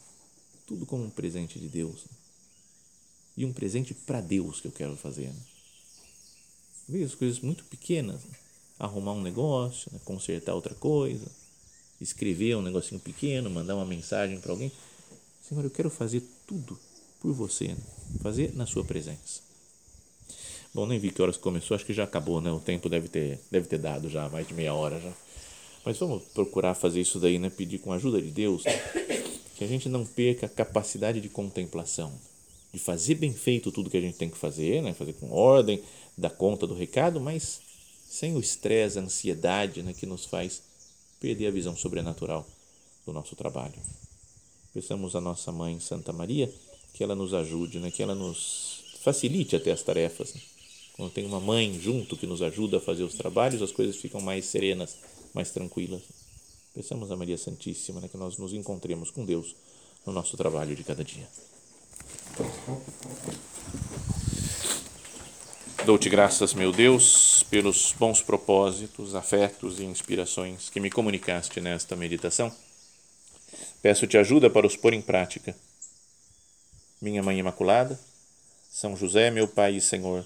tudo 0.66 0.88
como 0.88 1.04
um 1.04 1.10
presente 1.12 1.60
de 1.60 1.68
Deus. 1.68 1.98
Né? 1.98 2.18
E 3.38 3.46
um 3.46 3.54
presente 3.54 3.94
para 3.94 4.22
Deus 4.22 4.60
que 4.60 4.68
eu 4.68 4.72
quero 4.72 4.98
fazer. 4.98 5.28
Né? 5.28 5.40
Ver 6.90 7.04
as 7.04 7.14
coisas 7.14 7.40
muito 7.42 7.64
pequenas, 7.66 8.24
né? 8.24 8.32
arrumar 8.80 9.12
um 9.12 9.22
negócio, 9.22 9.92
consertar 10.04 10.56
outra 10.56 10.74
coisa, 10.74 11.28
escrever 12.02 12.58
um 12.58 12.62
negocinho 12.64 13.00
pequeno, 13.00 13.52
mandar 13.52 13.76
uma 13.76 13.86
mensagem 13.86 14.40
para 14.40 14.52
alguém. 14.52 14.72
Senhor, 15.48 15.64
eu 15.64 15.70
quero 15.70 15.92
fazer 15.92 16.24
tudo 16.48 16.76
por 17.20 17.32
você, 17.34 17.78
fazer 18.20 18.52
na 18.56 18.66
sua 18.66 18.84
presença. 18.84 19.43
Bom, 20.74 20.88
nem 20.88 20.98
vi 20.98 21.12
que 21.12 21.22
horas 21.22 21.38
começou, 21.38 21.76
acho 21.76 21.86
que 21.86 21.94
já 21.94 22.04
acabou, 22.04 22.42
né? 22.42 22.52
O 22.52 22.60
tempo 22.60 22.90
deve 22.90 23.08
ter, 23.08 23.40
deve 23.52 23.68
ter 23.68 23.78
dado 23.78 24.10
já, 24.10 24.28
mais 24.30 24.48
de 24.48 24.56
meia 24.56 24.74
hora 24.74 25.00
já. 25.00 25.12
Mas 25.86 26.00
vamos 26.00 26.24
procurar 26.34 26.74
fazer 26.74 27.00
isso 27.00 27.20
daí, 27.20 27.38
né? 27.38 27.52
Pedir 27.52 27.78
com 27.78 27.94
a 27.94 27.96
ajuda 27.98 28.20
de 28.20 28.32
Deus 28.32 28.64
que 29.56 29.64
a 29.64 29.68
gente 29.68 29.88
não 29.88 30.04
perca 30.04 30.48
a 30.48 30.50
capacidade 30.50 31.22
de 31.22 31.30
contemplação, 31.30 32.12
de 32.74 32.80
fazer 32.80 33.16
bem 33.16 33.32
feito 33.32 33.72
tudo 33.72 33.88
que 33.88 33.98
a 33.98 34.02
gente 34.02 34.18
tem 34.18 34.32
que 34.32 34.38
fazer, 34.38 34.82
né? 34.82 34.96
Fazer 34.96 35.14
com 35.14 35.32
ordem, 35.32 35.80
dar 36.18 36.32
conta 36.32 36.66
do 36.66 36.74
recado, 36.74 37.22
mas 37.22 37.62
sem 38.10 38.36
o 38.36 38.40
estresse, 38.40 38.98
a 38.98 39.04
ansiedade, 39.04 39.84
né? 39.84 39.94
Que 39.94 40.08
nos 40.08 40.26
faz 40.26 40.64
perder 41.20 41.48
a 41.48 41.52
visão 41.52 41.76
sobrenatural 41.76 42.48
do 43.06 43.14
nosso 43.14 43.36
trabalho. 43.36 43.76
Peçamos 44.74 45.16
a 45.16 45.22
nossa 45.22 45.52
mãe 45.52 45.80
Santa 45.80 46.12
Maria 46.12 46.52
que 46.96 47.04
ela 47.04 47.14
nos 47.14 47.32
ajude, 47.32 47.78
né? 47.78 47.92
Que 47.92 48.02
ela 48.02 48.16
nos 48.16 48.84
facilite 49.04 49.56
até 49.56 49.72
as 49.72 49.84
tarefas. 49.84 50.34
Né? 50.34 50.42
Quando 50.94 51.12
tem 51.12 51.26
uma 51.26 51.40
mãe 51.40 51.80
junto 51.80 52.16
que 52.16 52.28
nos 52.28 52.42
ajuda 52.42 52.78
a 52.78 52.82
fazer 52.82 53.04
os 53.04 53.16
trabalhos, 53.16 53.62
as 53.62 53.72
coisas 53.72 53.96
ficam 53.96 54.22
mais 54.22 54.46
serenas, 54.46 54.96
mais 55.34 55.52
tranquilas. 55.52 56.02
Peçamos 56.74 57.12
a 57.12 57.16
Maria 57.16 57.38
Santíssima 57.38 58.00
né, 58.00 58.08
que 58.08 58.18
nós 58.18 58.38
nos 58.38 58.54
encontremos 58.54 59.12
com 59.12 59.26
Deus 59.26 59.56
no 60.06 60.14
nosso 60.14 60.38
trabalho 60.38 60.76
de 60.76 60.84
cada 60.84 61.04
dia. 61.04 61.28
Dou-te 65.86 66.10
graças, 66.10 66.54
meu 66.54 66.72
Deus, 66.72 67.44
pelos 67.50 67.94
bons 68.00 68.22
propósitos, 68.22 69.16
afetos 69.16 69.80
e 69.80 69.84
inspirações 69.84 70.70
que 70.70 70.80
me 70.80 70.90
comunicaste 70.90 71.60
nesta 71.60 71.96
meditação. 71.96 72.52
Peço-te 73.82 74.18
ajuda 74.18 74.50
para 74.50 74.66
os 74.66 74.78
pôr 74.78 74.94
em 74.94 75.02
prática. 75.02 75.56
Minha 77.02 77.22
Mãe 77.22 77.38
Imaculada, 77.38 78.00
São 78.72 78.96
José, 78.96 79.30
meu 79.30 79.46
Pai 79.46 79.76
e 79.76 79.82
Senhor, 79.82 80.26